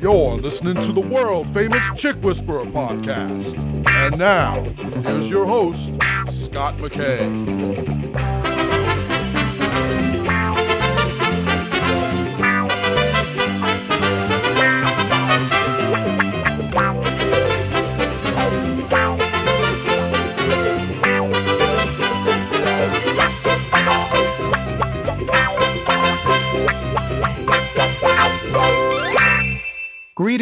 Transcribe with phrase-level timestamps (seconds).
[0.00, 3.56] You're listening to the world famous Chick Whisperer podcast.
[3.88, 4.62] And now,
[5.02, 5.92] here's your host,
[6.28, 8.27] Scott McKay.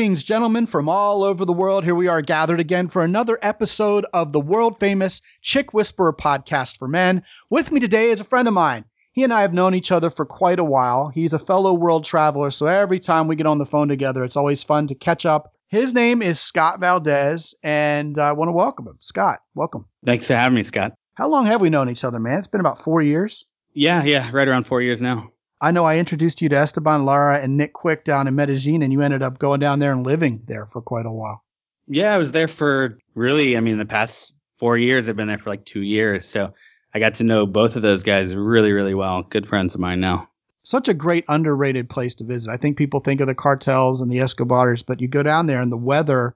[0.06, 1.82] Greetings, gentlemen, from all over the world.
[1.82, 6.78] Here we are gathered again for another episode of the world famous Chick Whisperer podcast
[6.78, 7.24] for men.
[7.50, 8.84] With me today is a friend of mine.
[9.10, 11.08] He and I have known each other for quite a while.
[11.08, 14.36] He's a fellow world traveler, so every time we get on the phone together, it's
[14.36, 15.52] always fun to catch up.
[15.66, 18.98] His name is Scott Valdez, and I want to welcome him.
[19.00, 19.86] Scott, welcome.
[20.04, 20.92] Thanks for having me, Scott.
[21.14, 22.38] How long have we known each other, man?
[22.38, 23.44] It's been about four years.
[23.74, 25.32] Yeah, yeah, right around four years now.
[25.60, 28.92] I know I introduced you to Esteban Lara and Nick Quick down in Medellin, and
[28.92, 31.42] you ended up going down there and living there for quite a while.
[31.86, 35.08] Yeah, I was there for really, I mean, the past four years.
[35.08, 36.26] I've been there for like two years.
[36.26, 36.52] So
[36.94, 39.22] I got to know both of those guys really, really well.
[39.22, 40.28] Good friends of mine now.
[40.62, 42.50] Such a great underrated place to visit.
[42.50, 45.62] I think people think of the cartels and the Escobars, but you go down there
[45.62, 46.34] and the weather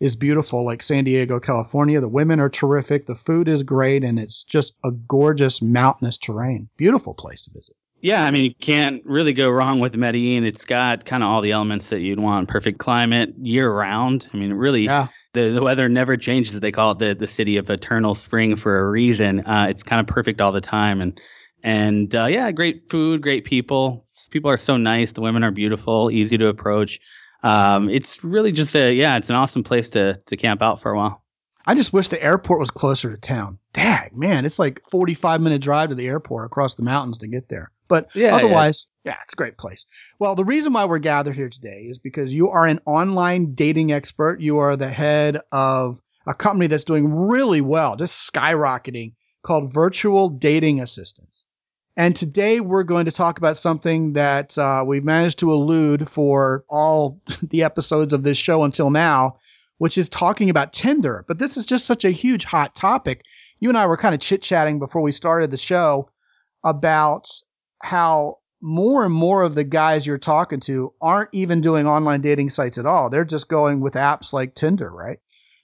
[0.00, 2.00] is beautiful, like San Diego, California.
[2.00, 3.06] The women are terrific.
[3.06, 6.68] The food is great, and it's just a gorgeous mountainous terrain.
[6.76, 7.76] Beautiful place to visit.
[8.00, 10.44] Yeah, I mean, you can't really go wrong with Medellin.
[10.44, 12.48] It's got kind of all the elements that you'd want.
[12.48, 14.28] Perfect climate year round.
[14.32, 15.08] I mean, really, Yeah.
[15.32, 16.58] the, the weather never changes.
[16.60, 19.40] They call it the, the city of eternal spring for a reason.
[19.44, 21.00] Uh, it's kind of perfect all the time.
[21.00, 21.20] And,
[21.64, 24.06] and uh, yeah, great food, great people.
[24.30, 25.12] People are so nice.
[25.12, 27.00] The women are beautiful, easy to approach.
[27.42, 30.92] Um, it's really just a, yeah, it's an awesome place to, to camp out for
[30.92, 31.24] a while.
[31.66, 33.58] I just wish the airport was closer to town.
[33.72, 37.48] Dag, man, it's like 45 minute drive to the airport across the mountains to get
[37.48, 37.70] there.
[37.88, 39.16] But Yeah, otherwise, yeah.
[39.24, 39.84] it's a great place.
[40.18, 43.92] Well, the reason why we're gathered here today is because you are an online dating
[43.92, 44.40] expert.
[44.40, 50.28] You are the head of a company that's doing really well, just skyrocketing, called Virtual
[50.28, 51.44] Dating Assistants.
[51.96, 56.64] And today we're going to talk about something that uh, we've managed to elude for
[56.68, 59.36] all the episodes of this show until now,
[59.78, 61.24] which is talking about Tinder.
[61.26, 63.24] But this is just such a huge hot topic.
[63.58, 66.08] You and I were kind of chit chatting before we started the show
[66.62, 67.28] about
[67.80, 72.48] how more and more of the guys you're talking to aren't even doing online dating
[72.48, 73.08] sites at all.
[73.08, 75.18] They're just going with apps like Tinder, right?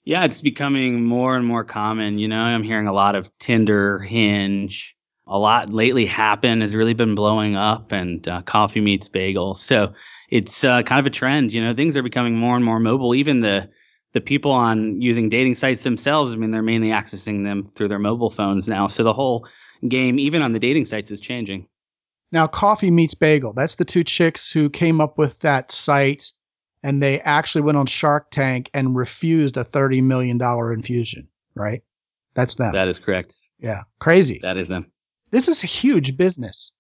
[0.04, 2.19] Yeah, it's becoming more and more common.
[2.19, 4.94] You know, I'm hearing a lot of Tinder, Hinge.
[5.26, 9.54] A lot lately happen has really been blowing up, and uh, coffee meets bagel.
[9.54, 9.94] So
[10.31, 11.52] it's uh, kind of a trend.
[11.52, 13.14] You know, things are becoming more and more mobile.
[13.14, 13.69] Even the
[14.12, 16.32] the people on using dating sites themselves.
[16.32, 18.86] I mean, they're mainly accessing them through their mobile phones now.
[18.86, 19.48] So the whole
[19.88, 21.66] game, even on the dating sites, is changing.
[22.34, 26.32] Now, Coffee Meets Bagel, that's the two chicks who came up with that site
[26.82, 31.80] and they actually went on Shark Tank and refused a $30 million infusion, right?
[32.34, 32.72] That's them.
[32.72, 33.36] That is correct.
[33.60, 33.84] yeah.
[34.00, 34.40] Crazy.
[34.42, 34.90] That is them.
[35.30, 36.72] this is a huge business.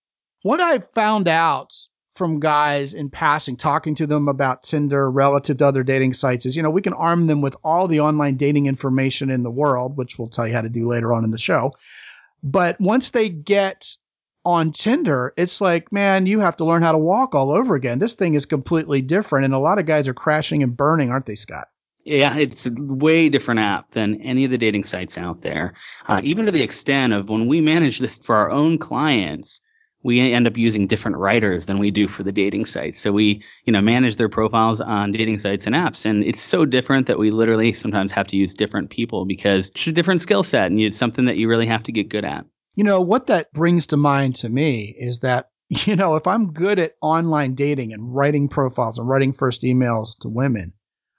[0.42, 1.72] What I've found out
[2.10, 6.56] from guys in passing, talking to them about Tinder relative to other dating sites is,
[6.56, 9.96] you know, we can arm them with all the online dating information in the world,
[9.96, 11.70] which we'll tell you how to do later on in the show.
[12.42, 13.96] But once they get
[14.44, 17.98] on Tinder, it's like, man, you have to learn how to walk all over again.
[17.98, 19.44] This thing is completely different.
[19.44, 21.68] And a lot of guys are crashing and burning, aren't they, Scott?
[22.04, 25.72] Yeah, it's a way different app than any of the dating sites out there.
[26.06, 29.60] Uh, even to the extent of when we manage this for our own clients,
[30.02, 33.00] we end up using different writers than we do for the dating sites.
[33.00, 36.66] So we, you know, manage their profiles on dating sites and apps, and it's so
[36.66, 40.42] different that we literally sometimes have to use different people because it's a different skill
[40.42, 42.44] set, and it's something that you really have to get good at.
[42.74, 46.52] You know, what that brings to mind to me is that, you know, if I'm
[46.52, 50.72] good at online dating and writing profiles and writing first emails to women,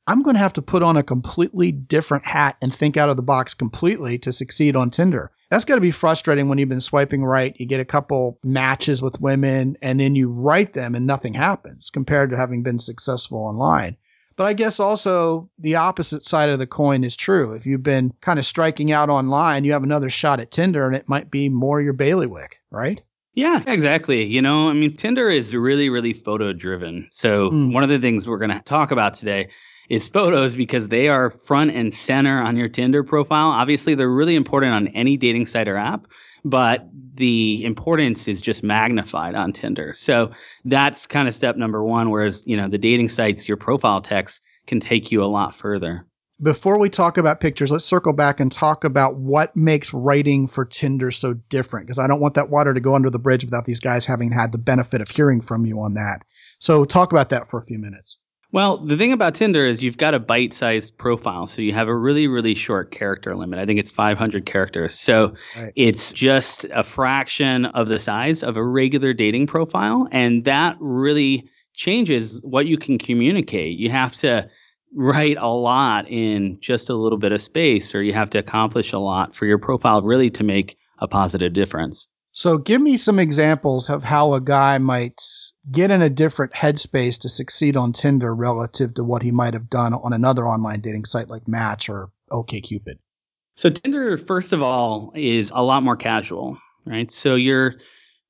[0.08, 3.18] I'm going to have to put on a completely different hat and think out of
[3.18, 5.32] the box completely to succeed on Tinder.
[5.50, 9.02] That's got to be frustrating when you've been swiping right, you get a couple matches
[9.02, 13.40] with women, and then you write them and nothing happens compared to having been successful
[13.40, 13.98] online.
[14.38, 17.54] But I guess also the opposite side of the coin is true.
[17.54, 20.96] If you've been kind of striking out online, you have another shot at Tinder and
[20.96, 23.02] it might be more your bailiwick, right?
[23.34, 24.24] Yeah, exactly.
[24.24, 27.08] You know, I mean, Tinder is really, really photo driven.
[27.12, 27.74] So, Mm.
[27.74, 29.50] one of the things we're going to talk about today
[29.90, 33.50] is photos because they are front and center on your Tinder profile.
[33.50, 36.08] Obviously, they're really important on any dating site or app,
[36.46, 39.94] but the importance is just magnified on Tinder.
[39.94, 40.32] So,
[40.64, 42.12] that's kind of step number one.
[42.12, 46.06] Whereas, you know, the dating sites, your profile text can take you a lot further.
[46.42, 50.66] Before we talk about pictures, let's circle back and talk about what makes writing for
[50.66, 53.66] Tinder so different because I don't want that water to go under the bridge without
[53.66, 56.26] these guys having had the benefit of hearing from you on that.
[56.60, 58.18] So, talk about that for a few minutes.
[58.56, 61.46] Well, the thing about Tinder is you've got a bite sized profile.
[61.46, 63.60] So you have a really, really short character limit.
[63.60, 64.96] I think it's 500 characters.
[64.96, 65.74] So right.
[65.76, 70.08] it's just a fraction of the size of a regular dating profile.
[70.14, 73.78] And that really changes what you can communicate.
[73.78, 74.50] You have to
[74.96, 78.94] write a lot in just a little bit of space, or you have to accomplish
[78.94, 82.08] a lot for your profile really to make a positive difference.
[82.32, 85.20] So, give me some examples of how a guy might
[85.72, 89.70] get in a different headspace to succeed on Tinder relative to what he might have
[89.70, 92.96] done on another online dating site like Match or OKCupid.
[93.56, 97.10] So, Tinder, first of all, is a lot more casual, right?
[97.10, 97.76] So, your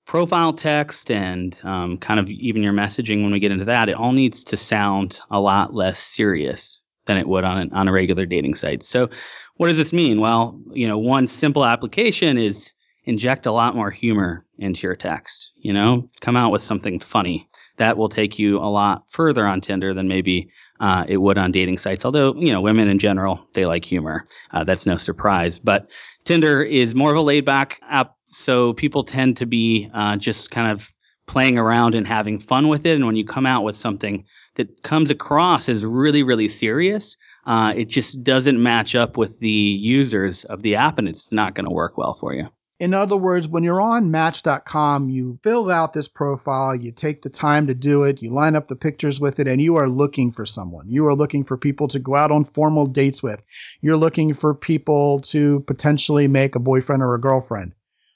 [0.05, 3.95] profile text and um, kind of even your messaging when we get into that, it
[3.95, 8.25] all needs to sound a lot less serious than it would on, on a regular
[8.25, 8.83] dating site.
[8.83, 9.09] So,
[9.57, 10.21] what does this mean?
[10.21, 12.71] Well, you know, one simple application is
[13.05, 15.51] inject a lot more humor into your text.
[15.57, 17.47] You know, come out with something funny.
[17.77, 20.49] That will take you a lot further on Tinder than maybe
[20.79, 22.05] uh, it would on dating sites.
[22.05, 24.27] Although, you know, women in general, they like humor.
[24.51, 25.59] Uh, that's no surprise.
[25.59, 25.89] But
[26.23, 28.15] Tinder is more of a laid back app.
[28.27, 30.91] So people tend to be uh, just kind of
[31.27, 32.95] playing around and having fun with it.
[32.95, 34.25] And when you come out with something
[34.55, 39.49] that comes across as really, really serious, uh, it just doesn't match up with the
[39.49, 42.47] users of the app and it's not going to work well for you.
[42.77, 47.29] In other words, when you're on match.com, you fill out this profile, you take the
[47.29, 50.29] time to do it, you line up the pictures with it, and you are looking
[50.29, 50.89] for someone.
[50.89, 53.41] You are looking for people to go out on formal dates with.
[53.79, 57.73] You're looking for people to potentially make a boyfriend or a girlfriend.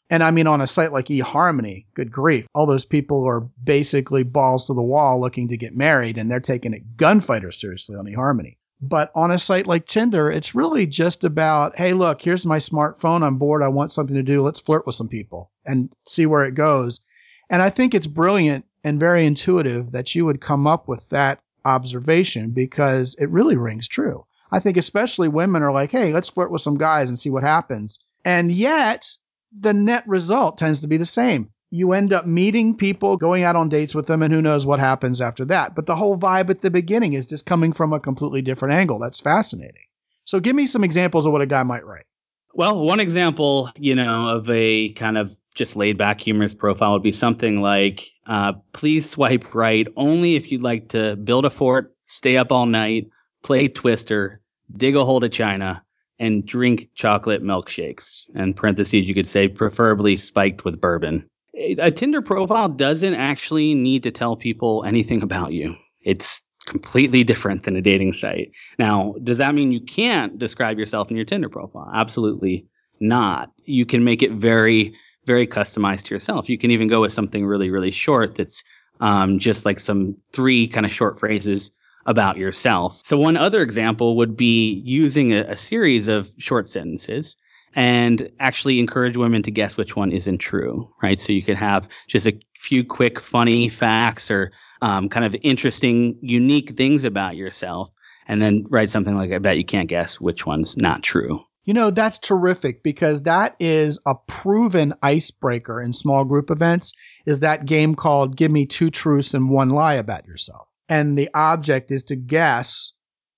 [0.10, 4.24] And I mean, on a site like eHarmony, good grief, all those people are basically
[4.24, 8.08] balls to the wall looking to get married, and they're taking it gunfighter seriously on
[8.08, 8.58] eHarmony.
[8.82, 13.24] But on a site like Tinder, it's really just about, hey, look, here's my smartphone.
[13.24, 13.62] I'm bored.
[13.62, 14.42] I want something to do.
[14.42, 17.02] Let's flirt with some people and see where it goes.
[17.50, 21.42] And I think it's brilliant and very intuitive that you would come up with that
[21.66, 24.26] observation because it really rings true.
[24.52, 27.44] I think especially women are like, hey, let's flirt with some guys and see what
[27.44, 28.00] happens.
[28.24, 29.10] And yet
[29.58, 33.56] the net result tends to be the same you end up meeting people, going out
[33.56, 35.76] on dates with them, and who knows what happens after that.
[35.76, 38.98] But the whole vibe at the beginning is just coming from a completely different angle.
[39.00, 39.84] That's fascinating.
[40.26, 42.06] So give me some examples of what a guy might write.
[42.54, 47.04] Well, one example, you know, of a kind of just laid back humorous profile would
[47.04, 51.96] be something like, uh, please swipe right only if you'd like to build a fort,
[52.08, 53.08] stay up all night,
[53.44, 54.42] play Twister,
[54.76, 55.84] dig a hole to China,
[56.18, 58.24] and drink chocolate milkshakes.
[58.36, 61.29] And parentheses, you could say preferably spiked with bourbon
[61.60, 65.76] a Tinder profile doesn't actually need to tell people anything about you.
[66.04, 68.52] It's completely different than a dating site.
[68.78, 71.90] Now, does that mean you can't describe yourself in your Tinder profile?
[71.94, 72.66] Absolutely
[73.00, 73.52] not.
[73.66, 74.94] You can make it very,
[75.26, 76.48] very customized to yourself.
[76.48, 78.64] You can even go with something really, really short that's
[79.00, 81.72] um, just like some three kind of short phrases
[82.06, 83.02] about yourself.
[83.04, 87.36] So, one other example would be using a, a series of short sentences
[87.80, 91.18] and actually encourage women to guess which one isn't true, right?
[91.18, 96.20] So you could have just a few quick, funny facts or um, kind of interesting,
[96.22, 97.90] unique things about yourself,
[98.28, 101.40] and then write something like, I bet you can't guess which one's not true.
[101.64, 106.92] You know, that's terrific because that is a proven icebreaker in small group events
[107.26, 110.68] is that game called Give Me Two Truths and One Lie About Yourself.
[110.90, 112.92] And the object is to guess,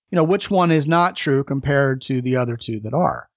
[0.10, 3.28] you know, which one is not true compared to the other two that are.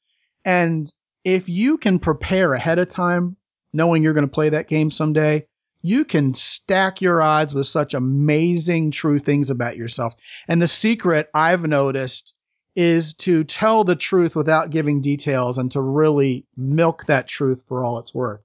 [0.44, 0.92] And
[1.24, 3.36] if you can prepare ahead of time,
[3.72, 5.46] knowing you're going to play that game someday,
[5.82, 10.14] you can stack your odds with such amazing true things about yourself.
[10.48, 12.34] And the secret I've noticed
[12.74, 17.84] is to tell the truth without giving details and to really milk that truth for
[17.84, 18.40] all it's worth.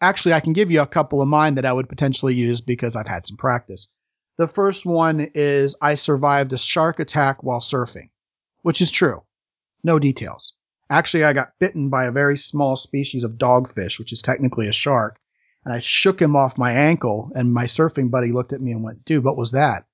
[0.00, 2.96] Actually, I can give you a couple of mine that I would potentially use because
[2.96, 3.88] I've had some practice.
[4.36, 8.10] The first one is I survived a shark attack while surfing,
[8.62, 9.22] which is true.
[9.84, 10.54] No details.
[10.90, 14.72] Actually, I got bitten by a very small species of dogfish, which is technically a
[14.72, 15.20] shark.
[15.64, 18.82] And I shook him off my ankle, and my surfing buddy looked at me and
[18.82, 19.84] went, Dude, what was that?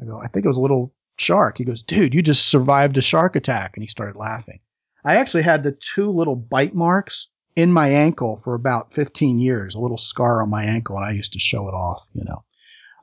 [0.00, 1.58] I go, I think it was a little shark.
[1.58, 3.72] He goes, Dude, you just survived a shark attack.
[3.74, 4.60] And he started laughing.
[5.04, 9.74] I actually had the two little bite marks in my ankle for about 15 years,
[9.74, 12.44] a little scar on my ankle, and I used to show it off, you know.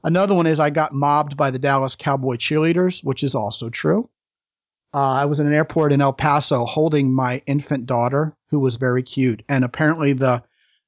[0.03, 4.09] Another one is I got mobbed by the Dallas Cowboy cheerleaders, which is also true.
[4.93, 8.75] Uh, I was in an airport in El Paso holding my infant daughter, who was
[8.75, 9.43] very cute.
[9.47, 10.43] And apparently, the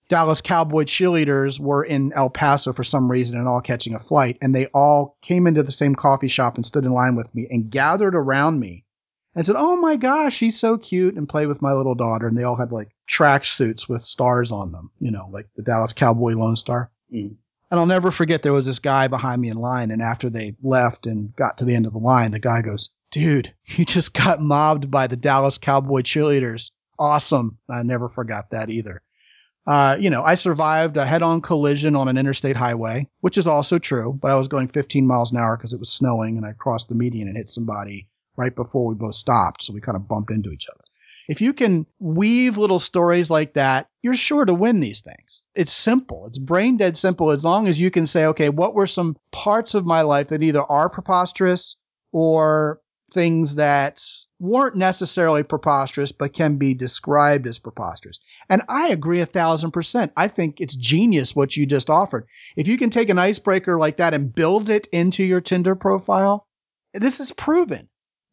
[0.10, 4.38] Dallas Cowboy cheerleaders were in El Paso for some reason and all catching a flight.
[4.42, 7.48] And they all came into the same coffee shop and stood in line with me
[7.50, 8.84] and gathered around me
[9.36, 12.28] and said, Oh my gosh, she's so cute, and played with my little daughter.
[12.28, 15.62] And they all had like track suits with stars on them, you know, like the
[15.62, 16.92] Dallas Cowboy Lone Star.
[17.14, 17.36] Mm.
[17.70, 19.92] And I'll never forget there was this guy behind me in line.
[19.92, 22.90] And after they left and got to the end of the line, the guy goes,
[23.12, 26.72] Dude, you just got mobbed by the Dallas Cowboy cheerleaders.
[26.98, 27.58] Awesome.
[27.70, 29.02] I never forgot that either.
[29.68, 33.46] Uh, you know, I survived a head on collision on an interstate highway, which is
[33.46, 36.46] also true, but I was going 15 miles an hour because it was snowing and
[36.46, 39.64] I crossed the median and hit somebody right before we both stopped.
[39.64, 40.84] So we kind of bumped into each other.
[41.30, 45.46] If you can weave little stories like that, you're sure to win these things.
[45.54, 46.26] It's simple.
[46.26, 49.76] It's brain dead simple as long as you can say, okay, what were some parts
[49.76, 51.76] of my life that either are preposterous
[52.12, 54.02] or things that
[54.40, 58.20] weren't necessarily preposterous, but can be described as preposterous.
[58.50, 60.12] And I agree a thousand percent.
[60.18, 62.28] I think it's genius what you just offered.
[62.56, 66.48] If you can take an icebreaker like that and build it into your Tinder profile,
[66.94, 67.88] this is proven.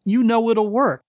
[0.05, 1.05] You know it'll work.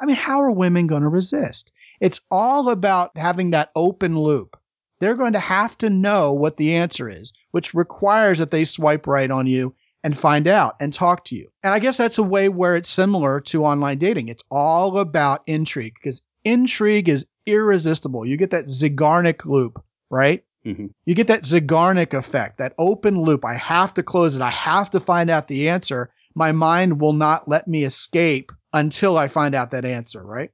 [0.00, 1.72] I mean, how are women going to resist?
[2.00, 4.58] It's all about having that open loop.
[5.00, 9.06] They're going to have to know what the answer is, which requires that they swipe
[9.06, 9.74] right on you
[10.04, 11.48] and find out and talk to you.
[11.62, 14.28] And I guess that's a way where it's similar to online dating.
[14.28, 18.26] It's all about intrigue because intrigue is irresistible.
[18.26, 20.44] You get that Zeigarnik loop, right?
[20.66, 20.86] Mm-hmm.
[21.06, 23.44] You get that Zeigarnik effect, that open loop.
[23.44, 24.42] I have to close it.
[24.42, 26.10] I have to find out the answer.
[26.34, 30.50] My mind will not let me escape until I find out that answer, right?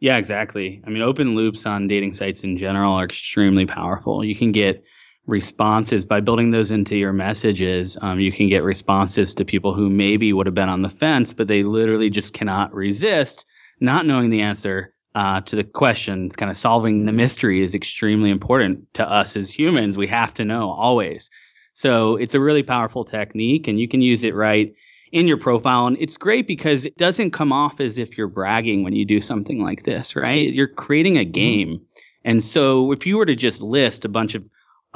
[0.00, 0.82] Yeah, exactly.
[0.86, 4.24] I mean, open loops on dating sites in general are extremely powerful.
[4.24, 4.84] You can get
[5.26, 7.96] responses by building those into your messages.
[8.00, 11.32] Um, you can get responses to people who maybe would have been on the fence,
[11.32, 13.44] but they literally just cannot resist
[13.80, 16.30] not knowing the answer uh, to the question.
[16.30, 19.96] Kind of solving the mystery is extremely important to us as humans.
[19.96, 21.30] We have to know always.
[21.74, 24.72] So it's a really powerful technique, and you can use it right
[25.12, 25.86] in your profile.
[25.86, 29.20] And it's great because it doesn't come off as if you're bragging when you do
[29.20, 30.52] something like this, right?
[30.52, 31.32] You're creating a mm-hmm.
[31.32, 31.80] game.
[32.24, 34.44] And so if you were to just list a bunch of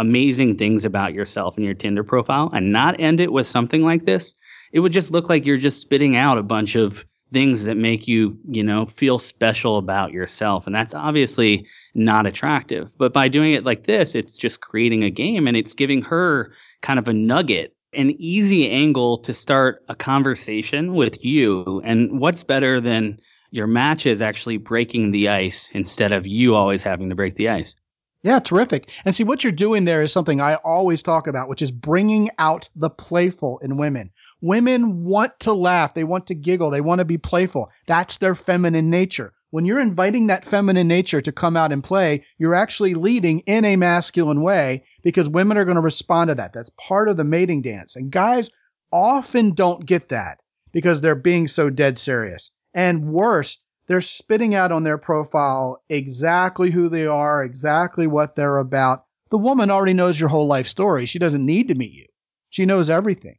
[0.00, 4.06] amazing things about yourself in your Tinder profile and not end it with something like
[4.06, 4.34] this,
[4.72, 8.08] it would just look like you're just spitting out a bunch of things that make
[8.08, 10.66] you, you know, feel special about yourself.
[10.66, 12.96] And that's obviously not attractive.
[12.98, 16.52] But by doing it like this, it's just creating a game and it's giving her
[16.82, 21.82] kind of a nugget an easy angle to start a conversation with you.
[21.84, 23.18] And what's better than
[23.50, 27.74] your matches actually breaking the ice instead of you always having to break the ice?
[28.22, 28.90] Yeah, terrific.
[29.04, 32.30] And see, what you're doing there is something I always talk about, which is bringing
[32.38, 34.10] out the playful in women.
[34.42, 35.94] Women want to laugh.
[35.94, 36.70] They want to giggle.
[36.70, 37.70] They want to be playful.
[37.86, 39.32] That's their feminine nature.
[39.50, 43.64] When you're inviting that feminine nature to come out and play, you're actually leading in
[43.64, 46.52] a masculine way because women are going to respond to that.
[46.52, 47.96] That's part of the mating dance.
[47.96, 48.50] And guys
[48.92, 50.40] often don't get that
[50.72, 52.52] because they're being so dead serious.
[52.74, 53.58] And worse,
[53.90, 59.04] they're spitting out on their profile exactly who they are, exactly what they're about.
[59.30, 61.06] The woman already knows your whole life story.
[61.06, 62.06] She doesn't need to meet you.
[62.50, 63.38] She knows everything.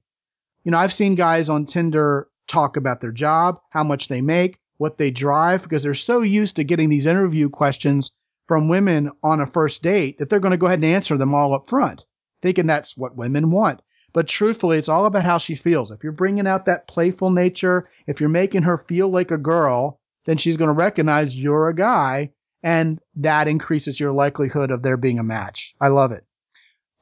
[0.65, 4.59] You know, I've seen guys on Tinder talk about their job, how much they make,
[4.75, 8.11] what they drive, because they're so used to getting these interview questions
[8.43, 11.33] from women on a first date that they're going to go ahead and answer them
[11.33, 12.03] all up front,
[12.41, 13.81] thinking that's what women want.
[14.11, 15.91] But truthfully, it's all about how she feels.
[15.91, 20.00] If you're bringing out that playful nature, if you're making her feel like a girl,
[20.25, 22.31] then she's going to recognize you're a guy
[22.63, 25.73] and that increases your likelihood of there being a match.
[25.81, 26.25] I love it.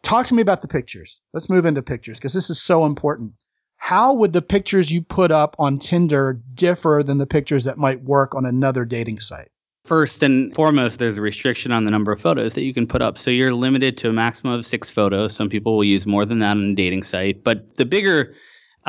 [0.04, 1.22] Talk to me about the pictures.
[1.34, 3.34] Let's move into pictures because this is so important.
[3.78, 8.04] How would the pictures you put up on Tinder differ than the pictures that might
[8.04, 9.50] work on another dating site?
[9.86, 13.02] First and foremost, there's a restriction on the number of photos that you can put
[13.02, 13.18] up.
[13.18, 15.34] So you're limited to a maximum of six photos.
[15.34, 17.44] Some people will use more than that on a dating site.
[17.44, 18.36] But the bigger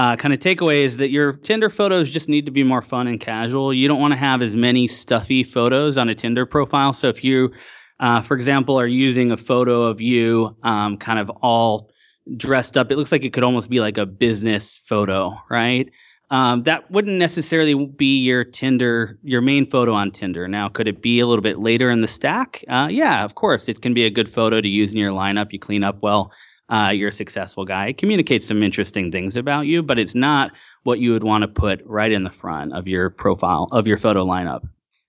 [0.00, 3.06] uh, kind of takeaway is that your Tinder photos just need to be more fun
[3.06, 3.74] and casual.
[3.74, 6.94] You don't want to have as many stuffy photos on a Tinder profile.
[6.94, 7.52] So if you,
[8.00, 11.90] uh, for example, are using a photo of you um, kind of all
[12.34, 15.90] dressed up, it looks like it could almost be like a business photo, right?
[16.30, 20.46] um, that wouldn't necessarily be your Tinder, your main photo on Tinder.
[20.46, 22.64] Now, could it be a little bit later in the stack?
[22.68, 23.68] Uh, yeah, of course.
[23.68, 25.52] It can be a good photo to use in your lineup.
[25.52, 26.32] You clean up well.
[26.70, 27.88] Uh, you're a successful guy.
[27.88, 30.52] It communicates some interesting things about you, but it's not
[30.84, 33.98] what you would want to put right in the front of your profile, of your
[33.98, 34.62] photo lineup.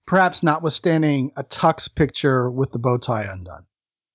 [0.07, 3.63] Perhaps notwithstanding a tux picture with the bow tie undone.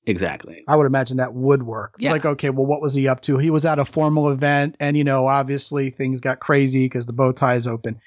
[0.07, 0.63] Exactly.
[0.69, 1.95] I would imagine that would work.
[1.99, 2.13] It's yeah.
[2.13, 3.39] like, okay, well, what was he up to?
[3.39, 7.13] He was at a formal event and, you know, obviously things got crazy because the
[7.13, 8.01] bow tie is open.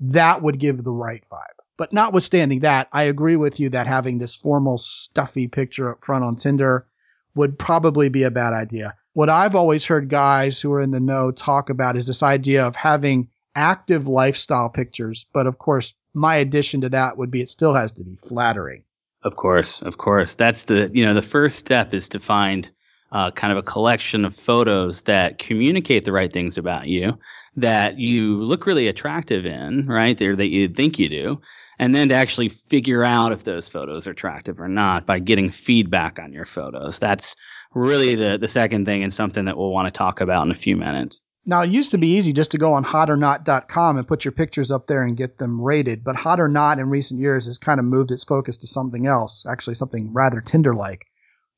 [0.00, 1.38] That would give the right vibe.
[1.76, 6.24] But notwithstanding that, I agree with you that having this formal, stuffy picture up front
[6.24, 6.86] on Tinder
[7.34, 8.94] would probably be a bad idea.
[9.14, 12.64] What I've always heard guys who are in the know talk about is this idea
[12.66, 15.26] of having active lifestyle pictures.
[15.32, 18.84] But of course, my addition to that would be it still has to be flattering.
[19.22, 20.34] Of course, of course.
[20.34, 22.68] That's the you know the first step is to find
[23.12, 27.18] uh, kind of a collection of photos that communicate the right things about you
[27.56, 30.16] that you look really attractive in, right?
[30.16, 31.40] There that you think you do.
[31.78, 35.50] And then to actually figure out if those photos are attractive or not by getting
[35.50, 36.98] feedback on your photos.
[36.98, 37.34] That's
[37.74, 40.56] really the, the second thing and something that we'll want to talk about in a
[40.56, 41.20] few minutes.
[41.44, 44.70] Now, it used to be easy just to go on hotornot.com and put your pictures
[44.70, 47.80] up there and get them rated, but Hot or Not in recent years has kind
[47.80, 51.06] of moved its focus to something else, actually something rather Tinder like.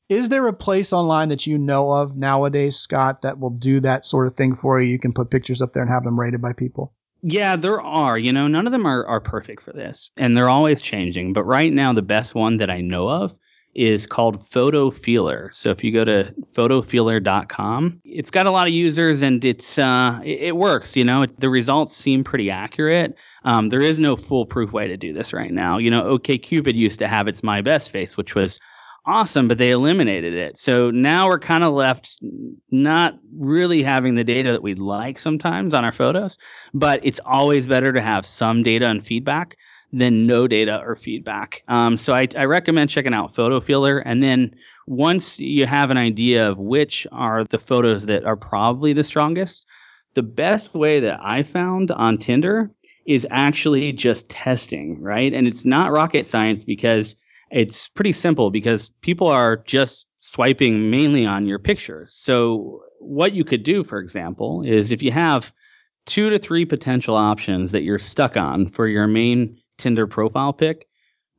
[0.09, 4.05] Is there a place online that you know of nowadays, Scott, that will do that
[4.05, 4.89] sort of thing for you?
[4.89, 6.93] You can put pictures up there and have them rated by people?
[7.27, 8.19] Yeah, there are.
[8.19, 11.33] You know, none of them are, are perfect for this, and they're always changing.
[11.33, 13.33] But right now, the best one that I know of
[13.73, 15.51] is called PhotoFeeler.
[15.51, 20.19] So if you go to photofeeler.com, it's got a lot of users and it's uh,
[20.23, 20.95] it, it works.
[20.95, 23.15] You know, the results seem pretty accurate.
[23.43, 25.79] Um, there is no foolproof way to do this right now.
[25.79, 28.59] You know, OKCupid used to have its My Best Face, which was
[29.05, 30.57] awesome, but they eliminated it.
[30.57, 32.19] So now we're kind of left
[32.71, 36.37] not really having the data that we'd like sometimes on our photos,
[36.73, 39.57] but it's always better to have some data and feedback
[39.91, 41.63] than no data or feedback.
[41.67, 44.01] Um, so I, I recommend checking out PhotoFeeler.
[44.05, 44.53] And then
[44.87, 49.65] once you have an idea of which are the photos that are probably the strongest,
[50.15, 52.71] the best way that I found on Tinder
[53.05, 55.33] is actually just testing, right?
[55.33, 57.15] And it's not rocket science because
[57.55, 62.13] it's pretty simple because people are just swiping mainly on your pictures.
[62.13, 65.53] So what you could do, for example, is if you have
[66.05, 70.85] two to three potential options that you're stuck on for your main Tinder profile pic,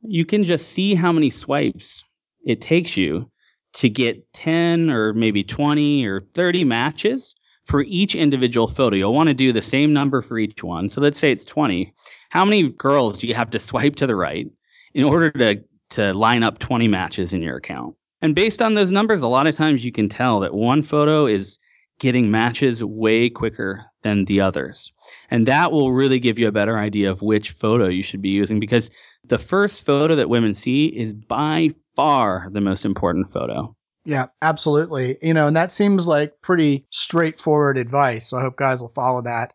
[0.01, 2.03] you can just see how many swipes
[2.43, 3.29] it takes you
[3.73, 8.95] to get 10 or maybe 20 or 30 matches for each individual photo.
[8.95, 10.89] You'll want to do the same number for each one.
[10.89, 11.93] So let's say it's 20.
[12.31, 14.47] How many girls do you have to swipe to the right
[14.97, 17.95] in order to, to line up 20 matches in your account?
[18.21, 21.27] And based on those numbers, a lot of times you can tell that one photo
[21.27, 21.59] is
[21.99, 24.91] getting matches way quicker than the others.
[25.31, 28.29] And that will really give you a better idea of which photo you should be
[28.29, 28.89] using because
[29.23, 33.75] the first photo that women see is by far the most important photo.
[34.05, 35.17] Yeah, absolutely.
[35.21, 38.29] You know, and that seems like pretty straightforward advice.
[38.29, 39.53] So I hope guys will follow that.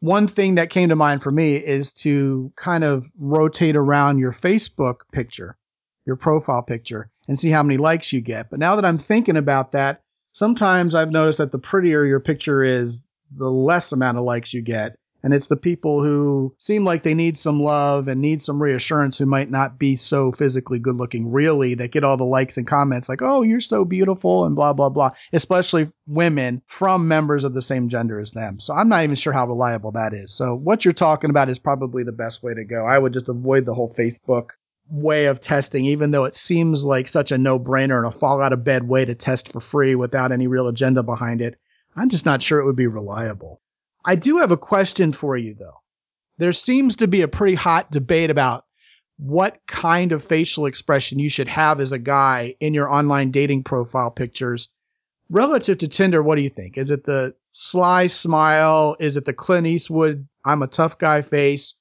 [0.00, 4.32] One thing that came to mind for me is to kind of rotate around your
[4.32, 5.56] Facebook picture,
[6.06, 8.50] your profile picture, and see how many likes you get.
[8.50, 12.62] But now that I'm thinking about that, sometimes I've noticed that the prettier your picture
[12.62, 14.96] is, the less amount of likes you get.
[15.22, 19.16] And it's the people who seem like they need some love and need some reassurance
[19.16, 22.66] who might not be so physically good looking, really, that get all the likes and
[22.66, 27.54] comments like, oh, you're so beautiful and blah, blah, blah, especially women from members of
[27.54, 28.60] the same gender as them.
[28.60, 30.30] So I'm not even sure how reliable that is.
[30.30, 32.84] So what you're talking about is probably the best way to go.
[32.84, 34.50] I would just avoid the whole Facebook
[34.88, 38.42] way of testing, even though it seems like such a no brainer and a fall
[38.42, 41.58] out of bed way to test for free without any real agenda behind it.
[41.96, 43.60] I'm just not sure it would be reliable.
[44.04, 45.80] I do have a question for you though.
[46.38, 48.64] There seems to be a pretty hot debate about
[49.18, 53.62] what kind of facial expression you should have as a guy in your online dating
[53.62, 54.68] profile pictures.
[55.30, 56.76] Relative to Tinder, what do you think?
[56.76, 58.96] Is it the sly smile?
[58.98, 61.76] Is it the Clint Eastwood, I'm a tough guy face?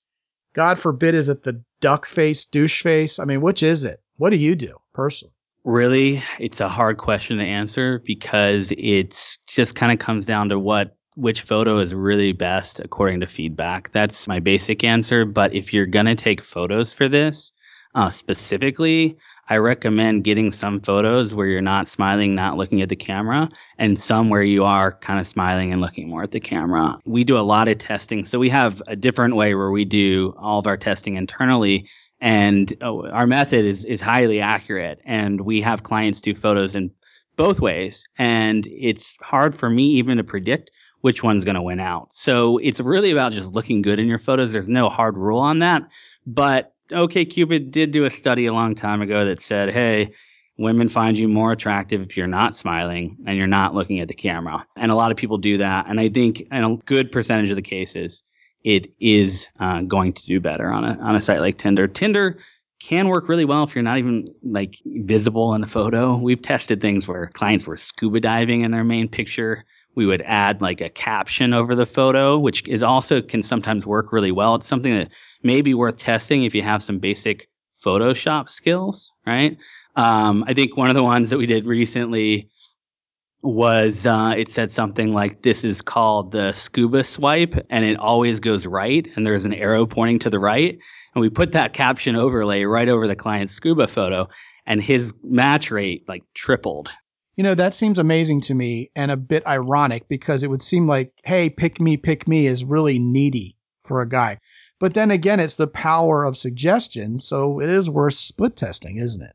[0.54, 3.20] God forbid, is it the duck face, douche face?
[3.20, 4.02] I mean, which is it?
[4.18, 5.34] What do you do personally?
[5.64, 10.60] Really, it's a hard question to answer because it's just kind of comes down to
[10.60, 13.92] what which photo is really best according to feedback.
[13.92, 15.26] That's my basic answer.
[15.26, 17.52] But if you're to take photos for this
[17.96, 19.18] uh, specifically,
[19.54, 24.00] I recommend getting some photos where you're not smiling, not looking at the camera, and
[24.00, 26.98] some where you are kind of smiling and looking more at the camera.
[27.06, 28.26] We do a lot of testing.
[28.26, 31.88] So we have a different way where we do all of our testing internally
[32.20, 36.90] and oh, our method is is highly accurate and we have clients do photos in
[37.36, 41.82] both ways and it's hard for me even to predict which one's going to win
[41.82, 45.40] out so it's really about just looking good in your photos there's no hard rule
[45.40, 45.84] on that
[46.26, 50.12] but OKCupid did do a study a long time ago that said hey
[50.58, 54.14] women find you more attractive if you're not smiling and you're not looking at the
[54.14, 57.50] camera and a lot of people do that and i think in a good percentage
[57.50, 58.24] of the cases
[58.64, 61.88] it is uh, going to do better on a on a site like Tinder.
[61.88, 62.40] Tinder
[62.80, 66.18] can work really well if you're not even like visible in the photo.
[66.18, 69.66] We've tested things where clients were scuba diving in their main picture.
[69.96, 74.12] We would add like a caption over the photo, which is also can sometimes work
[74.12, 74.56] really well.
[74.56, 75.12] It's something that
[75.44, 77.50] may be worth testing if you have some basic
[77.84, 79.58] Photoshop skills, right?
[79.96, 82.50] Um, I think one of the ones that we did recently
[83.42, 88.40] was uh, it said something like this is called the scuba swipe and it always
[88.40, 90.80] goes right and there's an arrow pointing to the right
[91.14, 94.26] and we put that caption overlay right over the client's scuba photo
[94.66, 96.90] and his match rate like tripled
[97.36, 100.88] You know, that seems amazing to me and a bit ironic because it would seem
[100.88, 104.40] like, hey, pick me, pick me is really needy for a guy.
[104.84, 107.22] But then again, it's the power of suggestion.
[107.22, 109.32] So it is worth split testing, isn't it?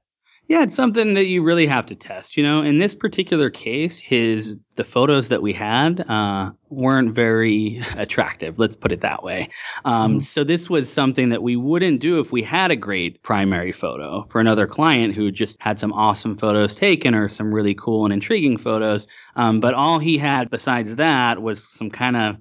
[0.46, 2.37] Yeah, it's something that you really have to test.
[2.37, 7.82] You know, in this particular case, his the photos that we had uh, weren't very
[7.96, 8.58] attractive.
[8.58, 9.48] Let's put it that way.
[9.87, 10.20] Um, mm-hmm.
[10.20, 14.24] So this was something that we wouldn't do if we had a great primary photo
[14.24, 18.12] for another client who just had some awesome photos taken or some really cool and
[18.12, 19.06] intriguing photos.
[19.34, 22.37] Um, but all he had besides that was some kind of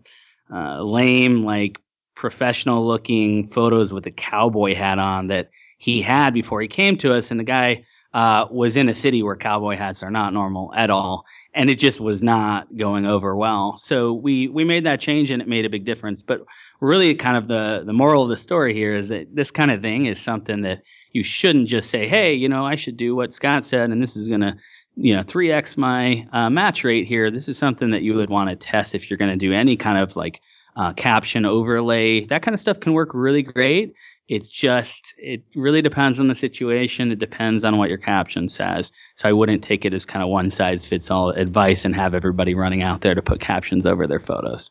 [0.54, 1.78] uh, lame, like
[2.17, 7.13] professional looking photos with a cowboy hat on that he had before he came to
[7.13, 10.73] us, and the guy uh, was in a city where cowboy hats are not normal
[10.73, 13.77] at all, and it just was not going over well.
[13.77, 16.23] So we we made that change, and it made a big difference.
[16.23, 16.41] But
[16.82, 19.84] really, kind of the the moral of the story here is that this kind of
[19.84, 23.34] thing is something that you shouldn't just say, "Hey, you know, I should do what
[23.34, 24.58] Scott said, and this is gonna."
[24.99, 27.30] You know, 3x my uh, match rate here.
[27.30, 29.77] This is something that you would want to test if you're going to do any
[29.77, 30.41] kind of like
[30.78, 32.22] uh, caption overlay.
[32.26, 33.94] That kind of stuff can work really great.
[34.30, 37.12] It's just, it really depends on the situation.
[37.12, 38.92] It depends on what your caption says.
[39.16, 42.13] So I wouldn't take it as kind of one size fits all advice and have
[42.13, 44.70] everybody running out there to put captions over their photos.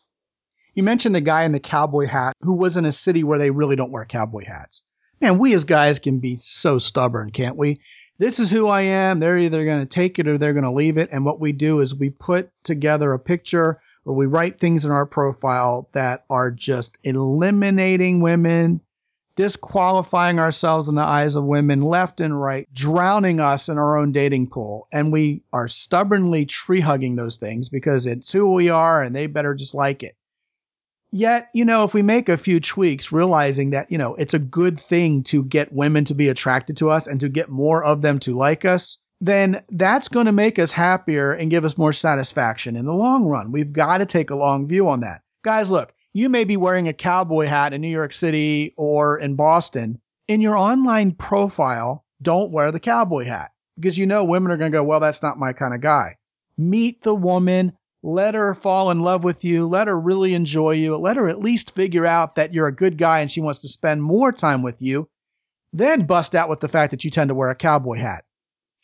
[0.74, 3.50] You mentioned the guy in the cowboy hat who was in a city where they
[3.50, 4.82] really don't wear cowboy hats.
[5.22, 7.80] Man, we as guys can be so stubborn, can't we?
[8.18, 9.20] This is who I am.
[9.20, 11.08] They're either going to take it or they're going to leave it.
[11.10, 14.92] And what we do is we put together a picture or we write things in
[14.92, 18.80] our profile that are just eliminating women,
[19.34, 24.12] disqualifying ourselves in the eyes of women left and right, drowning us in our own
[24.12, 24.86] dating pool.
[24.92, 29.26] And we are stubbornly tree hugging those things because it's who we are and they
[29.26, 30.14] better just like it.
[31.10, 34.38] Yet, you know, if we make a few tweaks, realizing that, you know, it's a
[34.38, 38.02] good thing to get women to be attracted to us and to get more of
[38.02, 41.92] them to like us, then that's going to make us happier and give us more
[41.92, 43.52] satisfaction in the long run.
[43.52, 45.22] We've got to take a long view on that.
[45.42, 49.36] Guys, look, you may be wearing a cowboy hat in New York City or in
[49.36, 50.00] Boston.
[50.28, 54.72] In your online profile, don't wear the cowboy hat because you know women are going
[54.72, 56.16] to go, well, that's not my kind of guy.
[56.58, 60.96] Meet the woman, let her fall in love with you, let her really enjoy you,
[60.96, 63.68] let her at least figure out that you're a good guy and she wants to
[63.68, 65.08] spend more time with you.
[65.72, 68.24] Then bust out with the fact that you tend to wear a cowboy hat.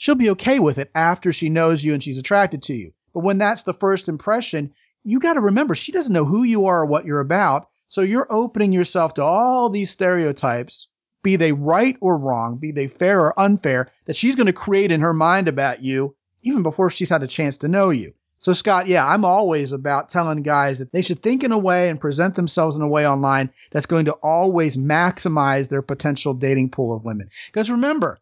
[0.03, 2.93] She'll be okay with it after she knows you and she's attracted to you.
[3.15, 6.67] But when that's the first impression, you got to remember she doesn't know who you
[6.67, 7.69] are or what you're about.
[7.87, 10.89] So you're opening yourself to all these stereotypes,
[11.23, 14.91] be they right or wrong, be they fair or unfair, that she's going to create
[14.91, 18.13] in her mind about you even before she's had a chance to know you.
[18.41, 21.89] So, Scott, yeah, I'm always about telling guys that they should think in a way
[21.89, 26.71] and present themselves in a way online that's going to always maximize their potential dating
[26.71, 27.31] pool of women.
[27.53, 28.19] Because remember,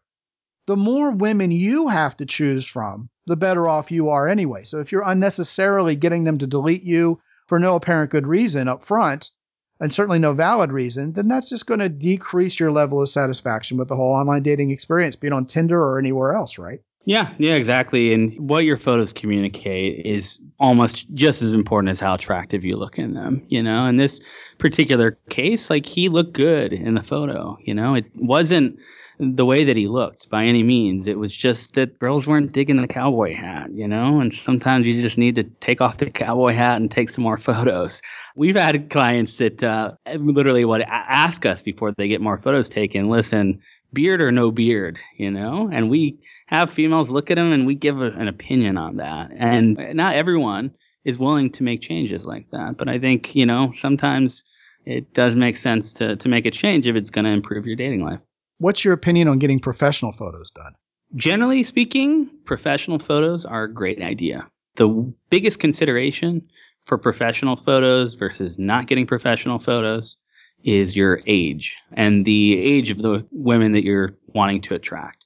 [0.67, 4.63] the more women you have to choose from, the better off you are anyway.
[4.63, 8.83] So if you're unnecessarily getting them to delete you for no apparent good reason up
[8.83, 9.31] front,
[9.79, 13.77] and certainly no valid reason, then that's just going to decrease your level of satisfaction
[13.77, 16.79] with the whole online dating experience, be it on Tinder or anywhere else, right?
[17.05, 18.13] Yeah, yeah, exactly.
[18.13, 22.99] And what your photos communicate is almost just as important as how attractive you look
[22.99, 23.87] in them, you know?
[23.87, 24.21] In this
[24.59, 27.95] particular case, like he looked good in the photo, you know?
[27.95, 28.77] It wasn't
[29.21, 31.07] the way that he looked by any means.
[31.07, 34.19] It was just that girls weren't digging the cowboy hat, you know?
[34.19, 37.37] And sometimes you just need to take off the cowboy hat and take some more
[37.49, 38.01] photos.
[38.35, 43.09] We've had clients that uh, literally what ask us before they get more photos taken,
[43.09, 43.59] listen,
[43.93, 45.69] beard or no beard, you know?
[45.71, 49.29] And we have females look at them and we give a, an opinion on that.
[49.37, 50.71] And not everyone
[51.05, 52.75] is willing to make changes like that.
[52.75, 54.43] But I think, you know, sometimes
[54.87, 57.75] it does make sense to, to make a change if it's going to improve your
[57.75, 58.23] dating life.
[58.61, 60.75] What's your opinion on getting professional photos done?
[61.15, 64.47] Generally speaking, professional photos are a great idea.
[64.75, 64.87] The
[65.31, 66.47] biggest consideration
[66.85, 70.15] for professional photos versus not getting professional photos
[70.63, 75.25] is your age and the age of the women that you're wanting to attract.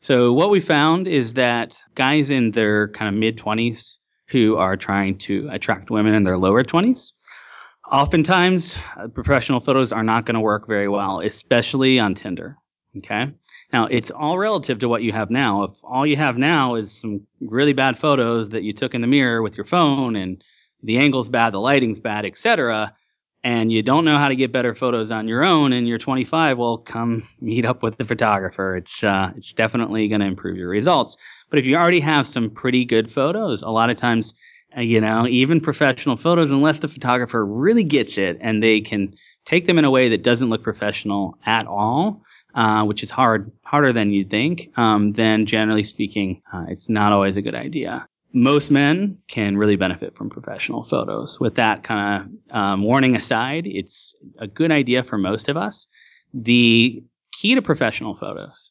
[0.00, 4.78] So what we found is that guys in their kind of mid 20s who are
[4.78, 7.12] trying to attract women in their lower 20s
[7.90, 12.56] Oftentimes, uh, professional photos are not going to work very well, especially on Tinder.
[12.98, 13.32] Okay.
[13.72, 15.62] Now it's all relative to what you have now.
[15.62, 19.06] If all you have now is some really bad photos that you took in the
[19.06, 20.42] mirror with your phone and
[20.82, 22.94] the angle's bad, the lighting's bad, etc.,
[23.42, 26.58] and you don't know how to get better photos on your own and you're 25,
[26.58, 28.76] well, come meet up with the photographer.
[28.76, 31.16] It's uh, it's definitely going to improve your results.
[31.48, 34.34] But if you already have some pretty good photos, a lot of times,
[34.76, 39.14] uh, you know, even professional photos, unless the photographer really gets it and they can
[39.46, 42.22] take them in a way that doesn't look professional at all,
[42.54, 47.12] uh, which is hard, harder than you'd think, um, then generally speaking, uh, it's not
[47.12, 48.06] always a good idea.
[48.32, 51.40] Most men can really benefit from professional photos.
[51.40, 55.86] With that kind of um, warning aside, it's a good idea for most of us.
[56.32, 58.70] The key to professional photos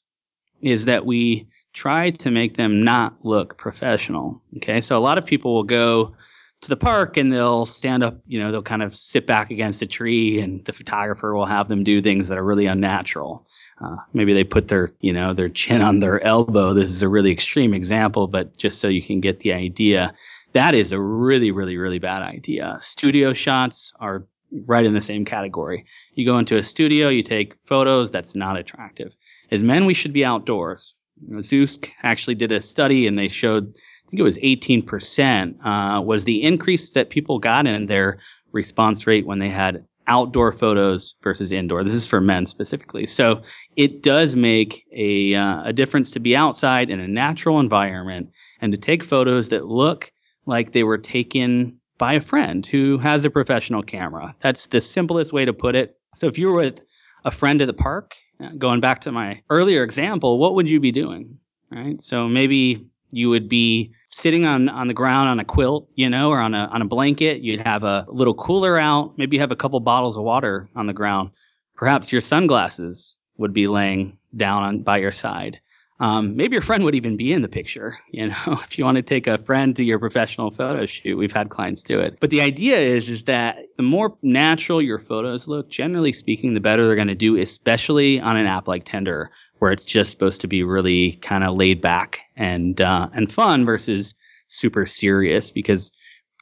[0.62, 4.42] is that we try to make them not look professional.
[4.58, 4.82] Okay.
[4.82, 6.16] So a lot of people will go
[6.62, 9.82] to the park and they'll stand up, you know, they'll kind of sit back against
[9.82, 13.48] a tree and the photographer will have them do things that are really unnatural.
[13.82, 16.74] Uh, maybe they put their, you know, their chin on their elbow.
[16.74, 20.14] This is a really extreme example, but just so you can get the idea,
[20.54, 22.78] that is a really, really, really bad idea.
[22.82, 24.26] Studio shots are
[24.66, 25.86] right in the same category.
[26.16, 29.16] You go into a studio, you take photos, that's not attractive.
[29.52, 30.96] As men, we should be outdoors.
[31.32, 33.76] Zoosk actually did a study and they showed
[34.10, 38.20] think it was 18% uh, was the increase that people got in their
[38.52, 41.84] response rate when they had outdoor photos versus indoor.
[41.84, 43.06] This is for men specifically.
[43.06, 43.44] So
[43.76, 48.72] it does make a, uh, a difference to be outside in a natural environment and
[48.72, 50.12] to take photos that look
[50.48, 54.36] like they were taken by a friend who has a professional camera.
[54.40, 55.98] That's the simplest way to put it.
[56.16, 56.82] So if you were with
[57.24, 60.80] a friend at the park, uh, going back to my earlier example, what would you
[60.80, 61.38] be doing?
[61.70, 62.02] Right.
[62.02, 66.30] So maybe you would be sitting on, on the ground on a quilt, you know,
[66.30, 67.42] or on a, on a blanket.
[67.42, 69.18] You'd have a little cooler out.
[69.18, 71.32] Maybe you have a couple bottles of water on the ground.
[71.76, 75.60] Perhaps your sunglasses would be laying down on, by your side.
[76.02, 77.98] Um, maybe your friend would even be in the picture.
[78.12, 81.32] You know, if you want to take a friend to your professional photo shoot, we've
[81.32, 82.20] had clients do it.
[82.20, 86.60] But the idea is, is that the more natural your photos look, generally speaking, the
[86.60, 90.42] better they're going to do, especially on an app like Tinder, where it's just supposed
[90.42, 94.14] to be really kind of laid back and uh, and fun versus
[94.48, 95.92] super serious because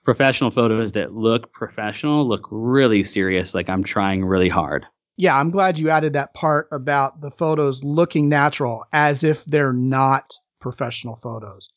[0.06, 4.86] professional photos that look professional look really serious like i'm trying really hard.
[5.18, 9.74] Yeah i'm glad you added that part about the photos looking natural as if they're
[9.74, 11.70] not professional photos.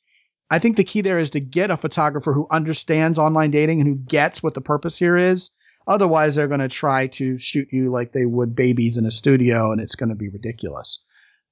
[0.53, 3.89] I think the key there is to get a photographer who understands online dating and
[3.89, 5.51] who gets what the purpose here is.
[5.87, 9.71] Otherwise they're going to try to shoot you like they would babies in a studio
[9.71, 11.05] and it's going to be ridiculous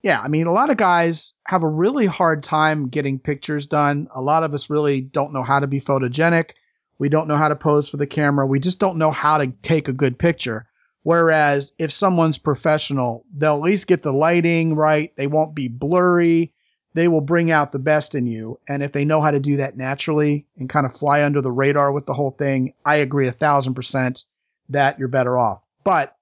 [0.02, 4.08] yeah, I mean, a lot of guys have a really hard time getting pictures done.
[4.14, 6.50] A lot of us really don't know how to be photogenic.
[6.98, 8.46] We don't know how to pose for the camera.
[8.46, 10.66] We just don't know how to take a good picture.
[11.02, 15.14] Whereas if someone's professional, they'll at least get the lighting right.
[15.16, 16.52] They won't be blurry.
[16.94, 18.58] They will bring out the best in you.
[18.68, 21.52] And if they know how to do that naturally and kind of fly under the
[21.52, 24.24] radar with the whole thing, I agree a thousand percent
[24.68, 25.64] that you're better off.
[25.84, 26.14] But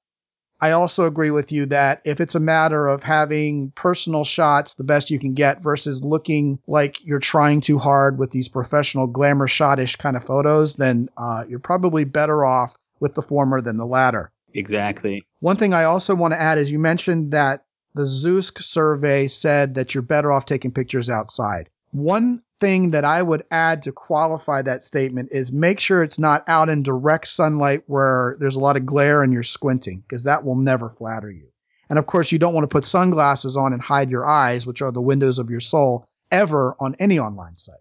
[0.61, 4.85] I also agree with you that if it's a matter of having personal shots the
[4.85, 9.49] best you can get versus looking like you're trying too hard with these professional glamour
[9.49, 13.87] shotish kind of photos, then uh, you're probably better off with the former than the
[13.87, 14.33] latter.
[14.55, 15.23] Exactly.
[15.41, 17.65] One thing I also want to add is you mentioned that
[17.95, 21.69] the Zoosk survey said that you're better off taking pictures outside.
[21.93, 26.45] One thing that I would add to qualify that statement is make sure it's not
[26.49, 30.45] out in direct sunlight where there's a lot of glare and you're squinting because that
[30.45, 31.49] will never flatter you.
[31.89, 34.83] And of course, you don't want to put sunglasses on and hide your eyes, which
[34.83, 37.77] are the windows of your soul, ever on any online site.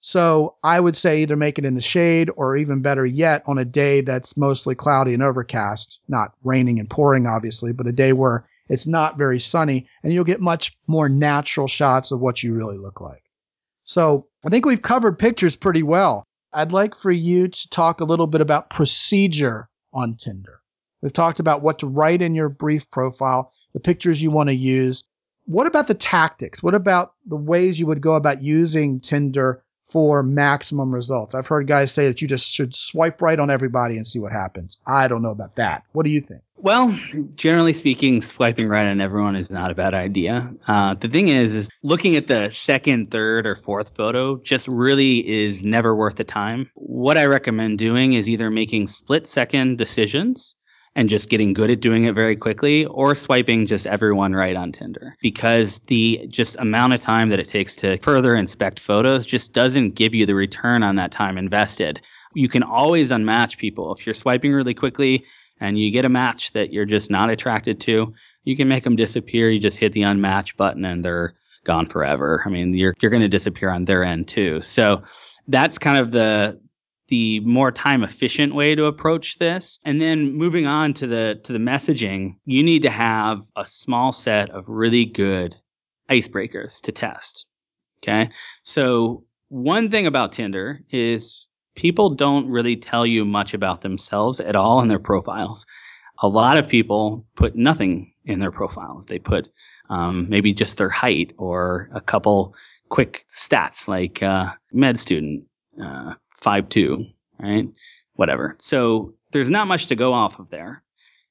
[0.00, 3.56] So I would say either make it in the shade or even better yet on
[3.56, 8.12] a day that's mostly cloudy and overcast, not raining and pouring, obviously, but a day
[8.12, 12.52] where it's not very sunny and you'll get much more natural shots of what you
[12.52, 13.22] really look like.
[13.84, 16.24] So I think we've covered pictures pretty well.
[16.52, 20.60] I'd like for you to talk a little bit about procedure on Tinder.
[21.00, 24.54] We've talked about what to write in your brief profile, the pictures you want to
[24.54, 25.04] use.
[25.46, 26.62] What about the tactics?
[26.62, 31.34] What about the ways you would go about using Tinder for maximum results?
[31.34, 34.32] I've heard guys say that you just should swipe right on everybody and see what
[34.32, 34.78] happens.
[34.86, 35.84] I don't know about that.
[35.92, 36.42] What do you think?
[36.62, 36.96] Well,
[37.34, 40.54] generally speaking, swiping right on everyone is not a bad idea.
[40.68, 45.28] Uh, the thing is, is looking at the second, third, or fourth photo just really
[45.28, 46.70] is never worth the time.
[46.74, 50.54] What I recommend doing is either making split second decisions
[50.94, 54.70] and just getting good at doing it very quickly or swiping just everyone right on
[54.70, 59.52] Tinder because the just amount of time that it takes to further inspect photos just
[59.52, 62.00] doesn't give you the return on that time invested.
[62.34, 63.92] You can always unmatch people.
[63.92, 65.24] If you're swiping really quickly,
[65.62, 68.96] and you get a match that you're just not attracted to, you can make them
[68.96, 69.48] disappear.
[69.48, 72.42] You just hit the unmatch button and they're gone forever.
[72.44, 74.60] I mean, you're you're going to disappear on their end too.
[74.60, 75.02] So
[75.46, 76.60] that's kind of the
[77.08, 79.78] the more time efficient way to approach this.
[79.84, 84.10] And then moving on to the to the messaging, you need to have a small
[84.10, 85.54] set of really good
[86.10, 87.46] icebreakers to test.
[88.02, 88.30] Okay?
[88.64, 94.56] So one thing about Tinder is people don't really tell you much about themselves at
[94.56, 95.66] all in their profiles.
[96.22, 99.06] A lot of people put nothing in their profiles.
[99.06, 99.48] They put
[99.90, 102.54] um, maybe just their height or a couple
[102.88, 105.44] quick stats like uh, med student,
[105.82, 107.06] uh, five two,
[107.40, 107.66] right?
[108.14, 108.56] Whatever.
[108.60, 110.82] So there's not much to go off of there.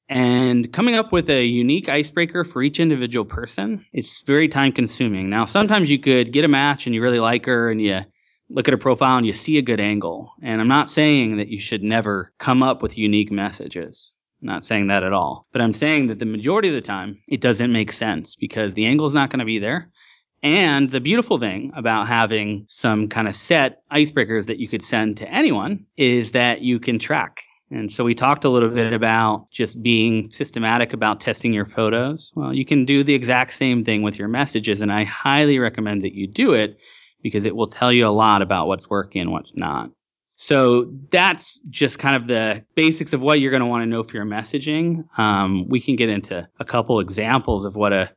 [0.08, 5.30] And coming up with a unique icebreaker for each individual person, it's very time consuming.
[5.30, 8.00] Now, sometimes you could get a match and you really like her and you
[8.52, 10.32] look at a profile and you see a good angle.
[10.42, 14.12] And I'm not saying that you should never come up with unique messages.
[14.42, 15.46] I'm not saying that at all.
[15.52, 18.86] But I'm saying that the majority of the time, it doesn't make sense because the
[18.86, 19.90] angle is not going to be there.
[20.42, 25.16] And the beautiful thing about having some kind of set icebreakers that you could send
[25.18, 27.42] to anyone is that you can track.
[27.70, 32.32] And so we talked a little bit about just being systematic about testing your photos.
[32.34, 34.82] Well, you can do the exact same thing with your messages.
[34.82, 36.76] And I highly recommend that you do it
[37.22, 39.90] because it will tell you a lot about what's working and what's not.
[40.34, 44.02] So that's just kind of the basics of what you're going to want to know
[44.02, 45.04] for your messaging.
[45.18, 48.10] Um, we can get into a couple examples of what a,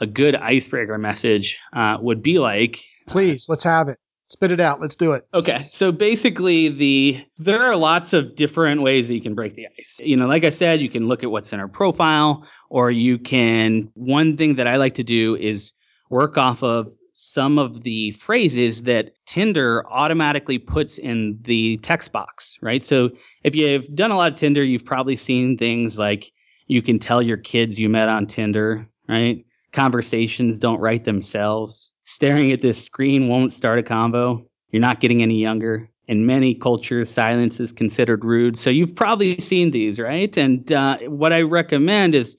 [0.00, 2.80] a good icebreaker message uh, would be like.
[3.06, 3.98] Please, let's have it.
[4.28, 4.80] Spit it out.
[4.80, 5.26] Let's do it.
[5.34, 5.66] Okay.
[5.70, 10.00] So basically the there are lots of different ways that you can break the ice.
[10.02, 13.18] You know, like I said, you can look at what's in our profile or you
[13.18, 15.74] can one thing that I like to do is
[16.08, 22.58] work off of some of the phrases that Tinder automatically puts in the text box,
[22.60, 22.82] right?
[22.82, 23.10] So
[23.44, 26.32] if you've done a lot of Tinder, you've probably seen things like
[26.66, 29.44] you can tell your kids you met on Tinder, right?
[29.72, 31.92] Conversations don't write themselves.
[32.02, 34.44] Staring at this screen won't start a convo.
[34.70, 35.88] You're not getting any younger.
[36.08, 38.58] In many cultures, silence is considered rude.
[38.58, 40.36] So you've probably seen these, right?
[40.36, 42.36] And uh, what I recommend is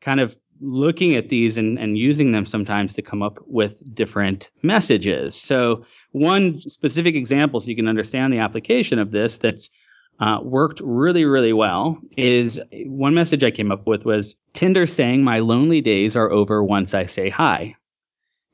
[0.00, 4.50] kind of looking at these and, and using them sometimes to come up with different
[4.62, 5.34] messages.
[5.34, 9.70] So one specific example, so you can understand the application of this that's
[10.20, 15.24] uh, worked really, really well is one message I came up with was Tinder saying
[15.24, 17.74] my lonely days are over once I say hi.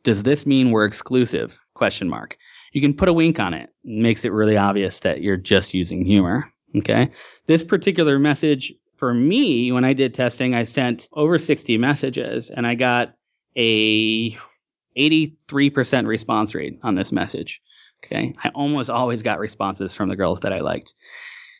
[0.04, 1.58] Does this mean we're exclusive?
[1.74, 2.38] Question mark.
[2.72, 3.70] You can put a wink on it.
[3.84, 6.52] it makes it really obvious that you're just using humor.
[6.76, 7.10] Okay.
[7.46, 12.66] This particular message for me, when I did testing, I sent over 60 messages and
[12.66, 13.14] I got
[13.56, 14.37] a
[14.96, 17.61] 83% response rate on this message.
[18.04, 18.35] Okay.
[18.42, 20.94] I almost always got responses from the girls that I liked.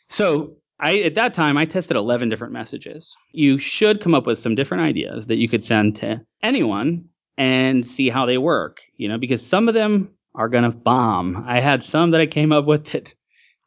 [0.09, 3.15] So I, at that time, I tested 11 different messages.
[3.31, 7.05] You should come up with some different ideas that you could send to anyone
[7.37, 11.43] and see how they work, you know, because some of them are going to bomb.
[11.47, 13.13] I had some that I came up with that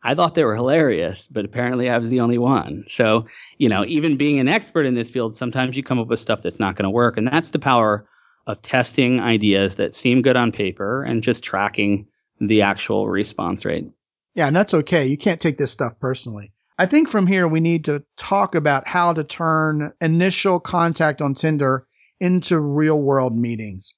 [0.02, 2.84] I thought they were hilarious, but apparently I was the only one.
[2.88, 3.26] So,
[3.58, 3.90] you know, hmm.
[3.90, 6.76] even being an expert in this field, sometimes you come up with stuff that's not
[6.76, 7.16] going to work.
[7.16, 8.06] And that's the power
[8.46, 12.06] of testing ideas that seem good on paper and just tracking
[12.40, 13.86] the actual response rate.
[14.34, 15.06] Yeah, and that's okay.
[15.06, 16.52] You can't take this stuff personally.
[16.78, 21.34] I think from here we need to talk about how to turn initial contact on
[21.34, 21.86] Tinder
[22.20, 23.94] into real world meetings.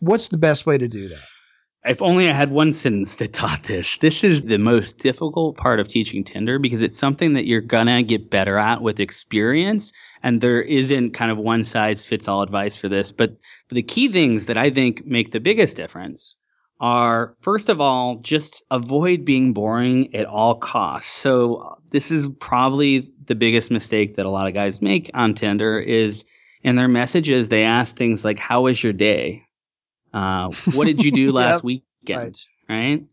[0.00, 1.24] What's the best way to do that?
[1.84, 3.96] If only I had one sentence that taught this.
[3.96, 8.04] This is the most difficult part of teaching Tinder because it's something that you're gonna
[8.04, 9.92] get better at with experience.
[10.22, 13.10] And there isn't kind of one size fits all advice for this.
[13.10, 13.36] But
[13.70, 16.36] the key things that I think make the biggest difference
[16.78, 21.10] are first of all, just avoid being boring at all costs.
[21.10, 25.80] So this is probably the biggest mistake that a lot of guys make on Tinder
[25.80, 26.24] is
[26.62, 29.44] in their messages, they ask things like, how was your day?
[30.12, 31.64] Uh, what did you do last yep.
[31.64, 32.40] weekend?
[32.68, 32.90] Right.
[32.90, 33.04] right.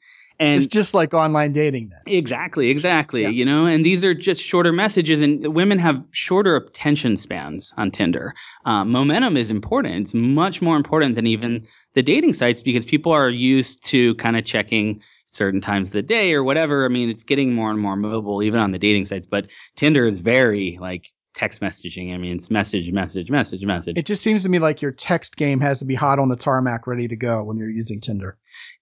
[0.41, 1.99] And it's just like online dating then.
[2.05, 3.23] Exactly, exactly.
[3.23, 3.29] Yeah.
[3.29, 7.91] You know, and these are just shorter messages, and women have shorter attention spans on
[7.91, 8.33] Tinder.
[8.65, 9.95] Uh, momentum is important.
[9.95, 14.37] It's much more important than even the dating sites because people are used to kind
[14.37, 16.85] of checking certain times of the day or whatever.
[16.85, 20.07] I mean, it's getting more and more mobile even on the dating sites, but Tinder
[20.07, 22.13] is very like text messaging.
[22.13, 23.97] I mean, it's message, message, message, message.
[23.97, 26.35] It just seems to me like your text game has to be hot on the
[26.35, 28.37] tarmac, ready to go when you're using Tinder.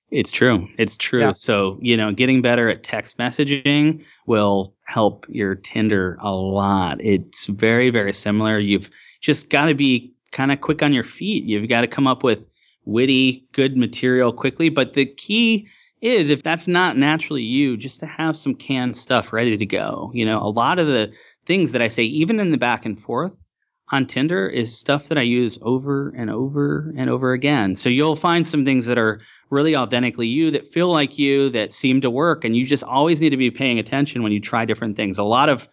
[0.10, 0.67] It's true.
[0.80, 1.20] It's true.
[1.20, 1.34] Yeah.
[1.34, 7.00] So, you know, getting better at text messaging will help your Tinder a lot.
[7.00, 8.58] It's very, very similar.
[8.58, 8.89] You've
[9.22, 11.43] just got to be kind of quick on your feet.
[11.43, 12.50] You've got to come up with
[12.86, 14.70] witty, good material quickly.
[14.70, 15.67] But the key
[16.02, 20.10] is if that's not naturally you, just to have some canned stuff ready to go.
[20.16, 21.12] You know, a lot of the
[21.48, 23.43] things that I say, even in the back and forth
[23.91, 27.76] on Tinder, is stuff that I use over and over and over again.
[27.76, 31.72] So you'll find some things that are really authentically you, that feel like you, that
[31.72, 32.43] seem to work.
[32.43, 35.18] And you just always need to be paying attention when you try different things.
[35.18, 35.70] A lot of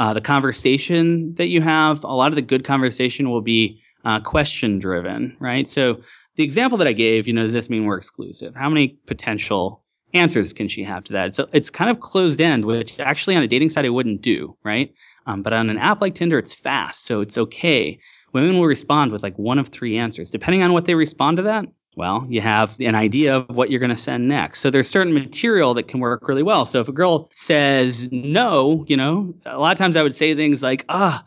[0.00, 4.18] uh, the conversation that you have, a lot of the good conversation will be uh,
[4.18, 5.68] question driven, right?
[5.68, 6.00] So
[6.34, 8.56] the example that I gave, you know, does this mean we're exclusive?
[8.56, 9.83] How many potential
[10.14, 11.34] answers can she have to that?
[11.34, 14.56] So it's kind of closed end, which actually on a dating site I wouldn't do,
[14.64, 14.92] right?
[15.26, 17.98] Um, but on an app like Tinder, it's fast, so it's okay.
[18.32, 20.30] women will respond with like one of three answers.
[20.30, 23.80] Depending on what they respond to that, well, you have an idea of what you're
[23.80, 24.60] going to send next.
[24.60, 26.64] So there's certain material that can work really well.
[26.64, 30.34] So if a girl says no, you know, a lot of times I would say
[30.34, 31.24] things like, ah,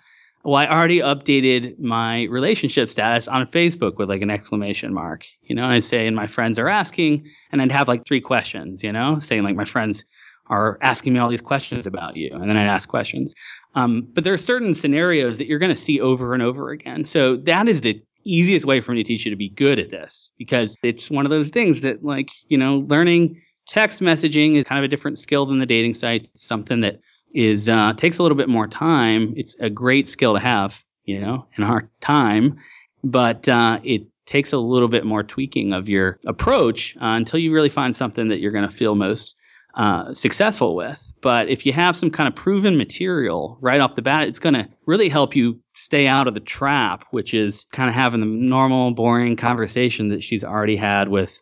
[0.48, 5.54] well, I already updated my relationship status on Facebook with like an exclamation mark, you
[5.54, 8.94] know, I say, and my friends are asking, and I'd have like three questions, you
[8.94, 10.06] know, saying like my friends
[10.46, 12.30] are asking me all these questions about you.
[12.34, 13.36] And then I'd ask questions.
[13.76, 17.04] Um, but there are certain scenarios that you're going to see over and over again.
[17.04, 19.90] So that is the easiest way for me to teach you to be good at
[19.90, 24.64] this because it's one of those things that like, you know, learning text messaging is
[24.64, 26.32] kind of a different skill than the dating sites.
[26.32, 27.02] It's something that
[27.34, 29.34] is uh, takes a little bit more time.
[29.36, 32.58] It's a great skill to have, you know, in our time,
[33.04, 37.54] but uh, it takes a little bit more tweaking of your approach uh, until you
[37.54, 39.36] really find something that you're going to feel most
[39.76, 41.14] uh, successful with.
[41.22, 44.56] But if you have some kind of proven material right off the bat, it's going
[44.56, 48.26] to really help you stay out of the trap, which is kind of having the
[48.26, 51.42] normal, boring conversation that she's already had with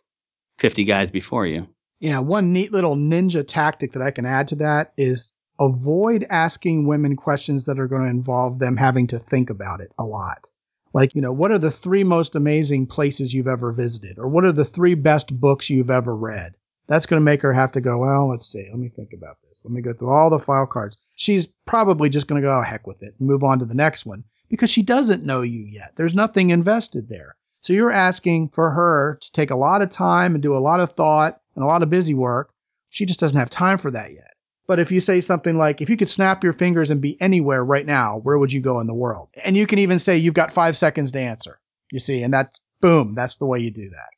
[0.58, 1.66] 50 guys before you.
[1.98, 6.86] Yeah, one neat little ninja tactic that I can add to that is avoid asking
[6.86, 10.50] women questions that are going to involve them having to think about it a lot.
[10.92, 14.18] Like, you know, what are the three most amazing places you've ever visited?
[14.18, 16.54] Or what are the three best books you've ever read?
[16.88, 18.66] That's going to make her have to go, well, let's see.
[18.70, 19.64] Let me think about this.
[19.64, 20.98] Let me go through all the file cards.
[21.16, 23.74] She's probably just going to go, oh, heck with it and move on to the
[23.74, 25.92] next one because she doesn't know you yet.
[25.96, 27.36] There's nothing invested there.
[27.60, 30.78] So you're asking for her to take a lot of time and do a lot
[30.78, 32.52] of thought and a lot of busy work.
[32.90, 34.35] She just doesn't have time for that yet.
[34.66, 37.64] But if you say something like, if you could snap your fingers and be anywhere
[37.64, 39.28] right now, where would you go in the world?
[39.44, 41.60] And you can even say, you've got five seconds to answer.
[41.92, 44.10] You see, and that's boom, that's the way you do that.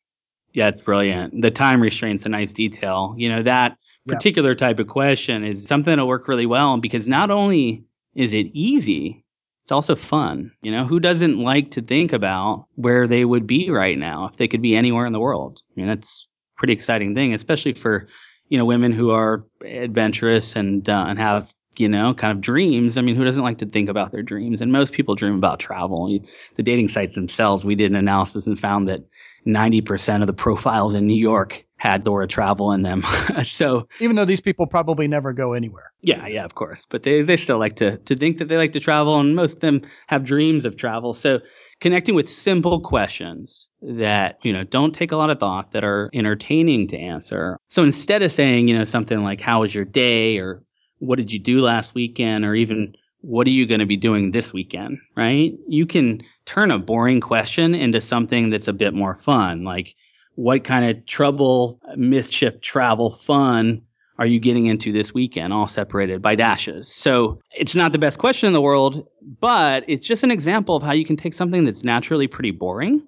[0.54, 1.42] Yeah, it's brilliant.
[1.42, 3.14] The time restraint's a nice detail.
[3.18, 3.76] You know, that
[4.06, 4.58] particular yep.
[4.58, 7.84] type of question is something that'll work really well because not only
[8.14, 9.24] is it easy,
[9.62, 10.50] it's also fun.
[10.62, 14.38] You know, who doesn't like to think about where they would be right now if
[14.38, 15.60] they could be anywhere in the world?
[15.70, 16.26] I mean, that's
[16.56, 18.08] a pretty exciting thing, especially for
[18.48, 22.96] you know women who are adventurous and uh, and have you know kind of dreams.
[22.96, 24.60] I mean, who doesn't like to think about their dreams?
[24.60, 26.18] And most people dream about travel.
[26.56, 29.04] The dating sites themselves, we did an analysis and found that
[29.46, 33.02] 90% of the profiles in New York had Dora travel in them.
[33.44, 35.92] so even though these people probably never go anywhere.
[36.02, 36.86] Yeah, yeah, of course.
[36.88, 39.54] But they, they still like to, to think that they like to travel and most
[39.54, 41.14] of them have dreams of travel.
[41.14, 41.40] So
[41.80, 46.10] connecting with simple questions that, you know, don't take a lot of thought that are
[46.12, 47.58] entertaining to answer.
[47.68, 50.38] So instead of saying, you know, something like, how was your day?
[50.38, 50.62] Or
[50.98, 52.44] what did you do last weekend?
[52.44, 54.98] Or even what are you going to be doing this weekend?
[55.16, 55.52] Right?
[55.68, 59.62] You can turn a boring question into something that's a bit more fun.
[59.62, 59.94] Like,
[60.38, 63.82] what kind of trouble, mischief, travel, fun
[64.20, 66.86] are you getting into this weekend, all separated by dashes?
[66.86, 69.04] So it's not the best question in the world,
[69.40, 73.04] but it's just an example of how you can take something that's naturally pretty boring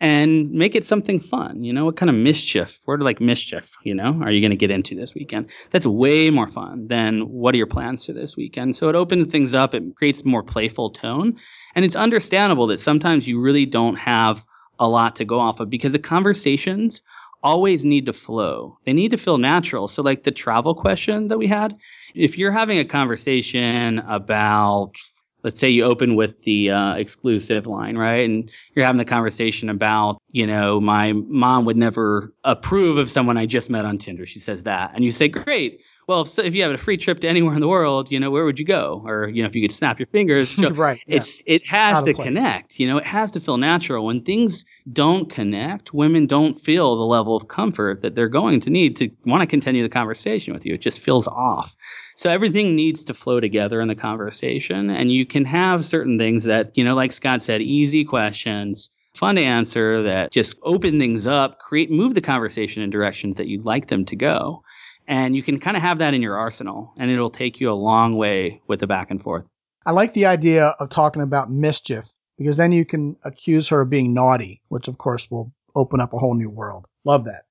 [0.00, 1.62] and make it something fun.
[1.62, 4.56] You know, what kind of mischief, word like mischief, you know, are you going to
[4.56, 5.50] get into this weekend?
[5.72, 8.74] That's way more fun than what are your plans for this weekend?
[8.74, 9.74] So it opens things up.
[9.74, 11.36] It creates a more playful tone.
[11.74, 14.46] And it's understandable that sometimes you really don't have
[14.80, 17.02] a lot to go off of because the conversations
[17.42, 18.78] always need to flow.
[18.84, 19.88] They need to feel natural.
[19.88, 21.76] So like the travel question that we had,
[22.14, 24.96] if you're having a conversation about
[25.42, 28.28] let's say you open with the uh, exclusive line, right?
[28.28, 33.38] And you're having the conversation about, you know, my mom would never approve of someone
[33.38, 34.26] I just met on Tinder.
[34.26, 34.92] She says that.
[34.94, 35.80] And you say, great.
[36.10, 38.32] Well, if, if you have a free trip to anywhere in the world, you know,
[38.32, 39.00] where would you go?
[39.06, 41.00] Or, you know, if you could snap your fingers, right?
[41.06, 41.18] Yeah.
[41.18, 44.04] It's, it has to connect, you know, it has to feel natural.
[44.04, 48.70] When things don't connect, women don't feel the level of comfort that they're going to
[48.70, 50.74] need to want to continue the conversation with you.
[50.74, 51.76] It just feels off.
[52.16, 54.90] So everything needs to flow together in the conversation.
[54.90, 59.36] And you can have certain things that, you know, like Scott said, easy questions, fun
[59.36, 63.64] to answer that just open things up, create, move the conversation in directions that you'd
[63.64, 64.64] like them to go.
[65.10, 67.74] And you can kind of have that in your arsenal and it'll take you a
[67.74, 69.48] long way with the back and forth.
[69.84, 72.06] I like the idea of talking about mischief
[72.38, 76.12] because then you can accuse her of being naughty, which of course will open up
[76.12, 76.86] a whole new world.
[77.04, 77.42] Love that.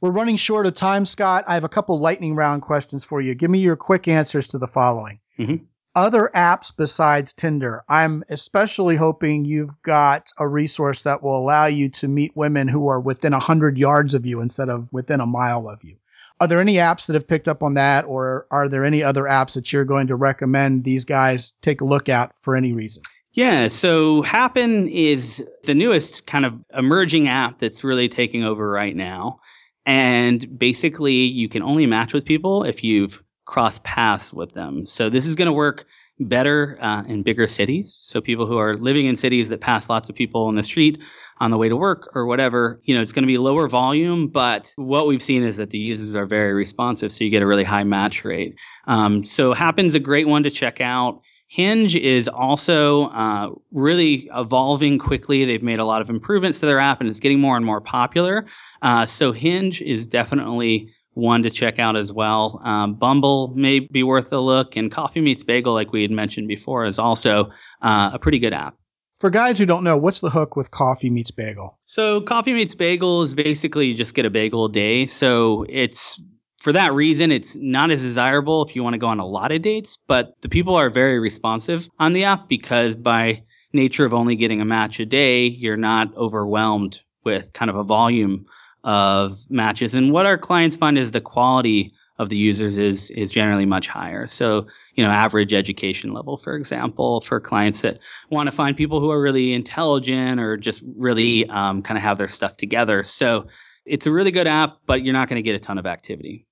[0.00, 1.44] We're running short of time, Scott.
[1.46, 3.36] I have a couple lightning round questions for you.
[3.36, 5.20] Give me your quick answers to the following.
[5.38, 5.64] Mm-hmm.
[5.94, 11.90] Other apps besides Tinder, I'm especially hoping you've got a resource that will allow you
[11.90, 15.68] to meet women who are within 100 yards of you instead of within a mile
[15.68, 15.96] of you.
[16.40, 19.24] Are there any apps that have picked up on that, or are there any other
[19.24, 23.02] apps that you're going to recommend these guys take a look at for any reason?
[23.32, 28.96] Yeah, so Happen is the newest kind of emerging app that's really taking over right
[28.96, 29.40] now.
[29.86, 34.86] And basically, you can only match with people if you've crossed paths with them.
[34.86, 35.86] So this is going to work
[36.20, 37.98] better uh, in bigger cities.
[38.02, 40.98] So people who are living in cities that pass lots of people on the street
[41.40, 44.28] on the way to work or whatever, you know, it's going to be lower volume.
[44.28, 47.46] But what we've seen is that the users are very responsive, so you get a
[47.46, 48.54] really high match rate.
[48.86, 51.20] Um, so Happen's a great one to check out.
[51.48, 55.46] Hinge is also uh, really evolving quickly.
[55.46, 57.80] They've made a lot of improvements to their app and it's getting more and more
[57.80, 58.46] popular.
[58.82, 62.60] Uh, so Hinge is definitely one to check out as well.
[62.64, 66.46] Um, Bumble may be worth a look, and Coffee Meets Bagel, like we had mentioned
[66.46, 67.50] before, is also
[67.82, 68.77] uh, a pretty good app.
[69.18, 71.76] For guys who don't know, what's the hook with Coffee Meets Bagel?
[71.86, 75.06] So Coffee Meets Bagel is basically you just get a bagel a day.
[75.06, 76.22] So it's
[76.58, 79.50] for that reason, it's not as desirable if you want to go on a lot
[79.50, 83.42] of dates, but the people are very responsive on the app because by
[83.72, 87.84] nature of only getting a match a day, you're not overwhelmed with kind of a
[87.84, 88.46] volume
[88.84, 89.96] of matches.
[89.96, 93.88] And what our clients find is the quality of the users is is generally much
[93.88, 94.26] higher.
[94.26, 97.98] So, you know, average education level, for example, for clients that
[98.30, 102.18] want to find people who are really intelligent or just really um, kind of have
[102.18, 103.04] their stuff together.
[103.04, 103.46] So,
[103.84, 106.46] it's a really good app, but you're not going to get a ton of activity.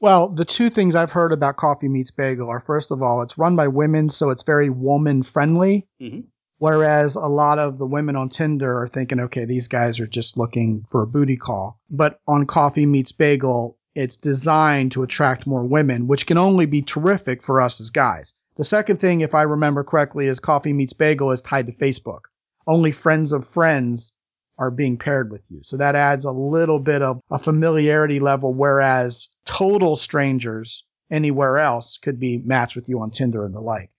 [0.00, 3.36] Well, the two things I've heard about Coffee Meets Bagel are first of all, it's
[3.36, 5.86] run by women, so it's very woman friendly.
[6.00, 6.20] Mm-hmm.
[6.58, 10.36] Whereas a lot of the women on Tinder are thinking, okay, these guys are just
[10.36, 11.80] looking for a booty call.
[11.88, 16.82] But on Coffee Meets Bagel, it's designed to attract more women, which can only be
[16.82, 18.34] terrific for us as guys.
[18.56, 22.20] The second thing, if I remember correctly, is Coffee Meets Bagel is tied to Facebook.
[22.66, 24.14] Only friends of friends
[24.58, 25.60] are being paired with you.
[25.62, 31.96] So that adds a little bit of a familiarity level, whereas total strangers anywhere else
[31.96, 33.90] could be matched with you on Tinder and the like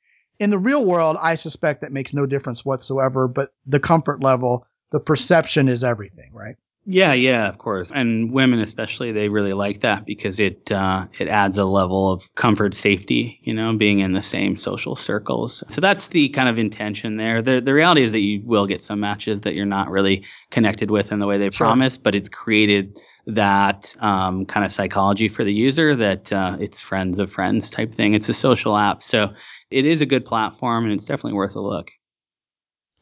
[0.41, 4.65] in the real world, I suspect that makes no difference whatsoever, but the comfort level,
[4.89, 6.55] the perception is everything, right?
[6.85, 7.91] Yeah, yeah, of course.
[7.93, 12.33] And women especially, they really like that because it uh, it adds a level of
[12.35, 15.63] comfort, safety, you know, being in the same social circles.
[15.69, 17.39] So that's the kind of intention there.
[17.41, 20.89] The the reality is that you will get some matches that you're not really connected
[20.89, 21.67] with in the way they sure.
[21.67, 26.79] promise, but it's created that um, kind of psychology for the user that uh, it's
[26.79, 28.15] friends of friends type thing.
[28.15, 29.03] It's a social app.
[29.03, 29.31] So
[29.69, 31.91] it is a good platform and it's definitely worth a look.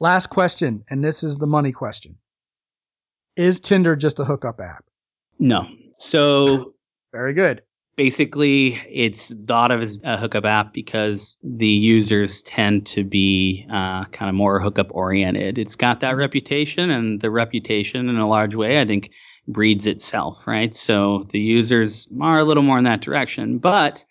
[0.01, 2.17] Last question, and this is the money question.
[3.39, 4.83] Is Tinder just a hookup app?
[5.39, 5.65] No.
[5.93, 6.73] So
[7.13, 7.61] very good.
[7.95, 14.03] Basically, it's thought of as a hookup app because the users tend to be uh,
[14.11, 15.57] kind of more hookup oriented.
[15.57, 19.09] It's got that reputation, and the reputation, in a large way, I think,
[19.47, 20.75] breeds itself, right?
[20.75, 23.57] So the users are a little more in that direction.
[23.57, 24.03] But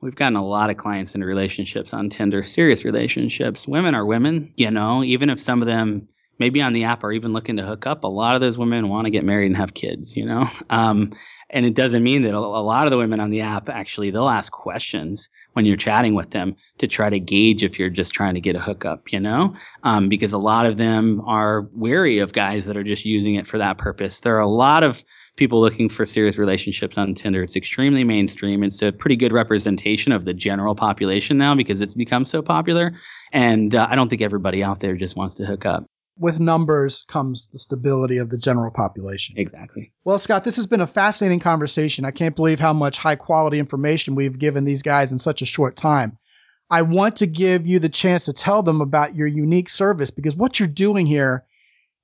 [0.00, 3.68] we've gotten a lot of clients into relationships on Tinder, serious relationships.
[3.68, 6.08] Women are women, you know, even if some of them
[6.38, 8.88] maybe on the app are even looking to hook up, a lot of those women
[8.88, 10.48] want to get married and have kids, you know?
[10.70, 11.12] Um,
[11.50, 14.30] and it doesn't mean that a lot of the women on the app actually, they'll
[14.30, 18.32] ask questions when you're chatting with them to try to gauge if you're just trying
[18.32, 19.54] to get a hookup, you know?
[19.82, 23.46] Um, because a lot of them are wary of guys that are just using it
[23.46, 24.20] for that purpose.
[24.20, 25.04] There are a lot of
[25.36, 27.42] people looking for serious relationships on Tinder.
[27.42, 28.62] It's extremely mainstream.
[28.62, 32.94] It's a pretty good representation of the general population now because it's become so popular.
[33.32, 35.86] And uh, I don't think everybody out there just wants to hook up.
[36.18, 39.34] With numbers comes the stability of the general population.
[39.38, 39.92] Exactly.
[40.04, 42.04] Well, Scott, this has been a fascinating conversation.
[42.04, 45.46] I can't believe how much high quality information we've given these guys in such a
[45.46, 46.18] short time.
[46.70, 50.36] I want to give you the chance to tell them about your unique service because
[50.36, 51.44] what you're doing here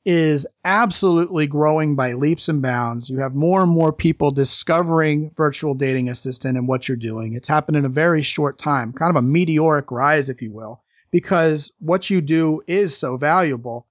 [0.04, 3.11] is absolutely growing by leaps and bounds.
[3.11, 7.34] You have more and more people discovering virtual dating assistant and what you're doing.
[7.34, 10.82] It's happened in a very short time, kind of a meteoric rise, if you will,
[11.11, 13.86] because what you do is so valuable.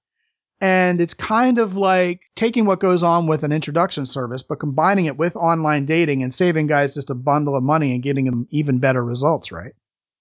[0.60, 5.06] And it's kind of like taking what goes on with an introduction service, but combining
[5.06, 8.48] it with online dating and saving guys just a bundle of money and getting them
[8.50, 9.72] even better results, right?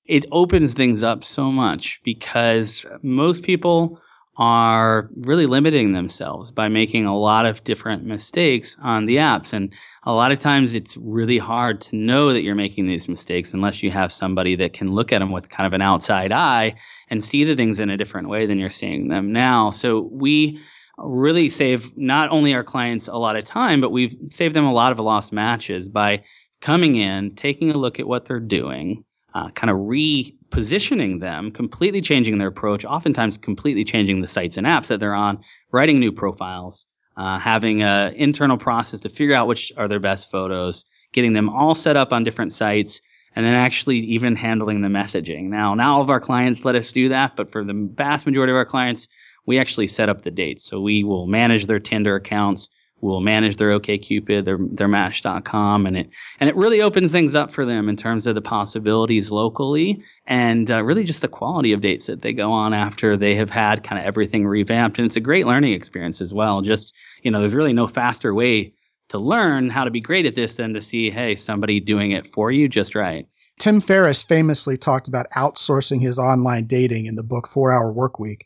[0.05, 3.99] It opens things up so much because most people
[4.37, 9.51] are really limiting themselves by making a lot of different mistakes on the apps.
[9.51, 9.73] And
[10.03, 13.81] a lot of times it's really hard to know that you're making these mistakes unless
[13.81, 16.75] you have somebody that can look at them with kind of an outside eye
[17.09, 19.71] and see the things in a different way than you're seeing them now.
[19.71, 20.59] So we
[20.99, 24.73] really save not only our clients a lot of time, but we've saved them a
[24.73, 26.23] lot of lost matches by
[26.61, 29.03] coming in, taking a look at what they're doing,
[29.37, 34.65] uh, kind of repositioning them, completely changing their approach, oftentimes completely changing the sites and
[34.65, 35.39] apps that they're on,
[35.71, 40.31] writing new profiles, uh, having an internal process to figure out which are their best
[40.31, 42.99] photos, getting them all set up on different sites,
[43.35, 45.43] and then actually even handling the messaging.
[45.49, 48.51] Now, not all of our clients let us do that, but for the vast majority
[48.51, 49.07] of our clients,
[49.45, 50.63] we actually set up the dates.
[50.63, 52.69] So we will manage their Tinder accounts.
[53.01, 57.51] Will manage their OKCupid, their their Match.com, and it and it really opens things up
[57.51, 61.81] for them in terms of the possibilities locally and uh, really just the quality of
[61.81, 64.97] dates that they go on after they have had kind of everything revamped.
[64.97, 66.61] And it's a great learning experience as well.
[66.61, 66.93] Just
[67.23, 68.73] you know, there's really no faster way
[69.09, 72.27] to learn how to be great at this than to see, hey, somebody doing it
[72.27, 73.27] for you just right.
[73.59, 78.19] Tim Ferriss famously talked about outsourcing his online dating in the book Four Hour Work
[78.19, 78.45] Week.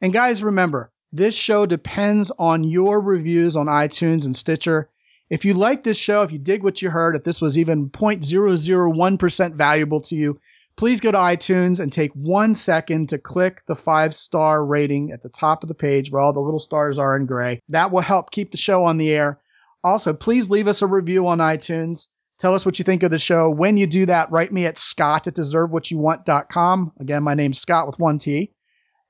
[0.00, 4.88] And guys, remember, this show depends on your reviews on iTunes and Stitcher.
[5.28, 7.90] If you like this show, if you dig what you heard, if this was even
[7.90, 10.40] 0.001% valuable to you,
[10.80, 15.20] please go to iTunes and take one second to click the five star rating at
[15.20, 17.60] the top of the page where all the little stars are in gray.
[17.68, 19.42] That will help keep the show on the air.
[19.84, 22.06] Also, please leave us a review on iTunes.
[22.38, 23.50] Tell us what you think of the show.
[23.50, 26.92] When you do that, write me at scott at deservewhatyouwant.com.
[26.98, 28.54] Again, my name's Scott with one T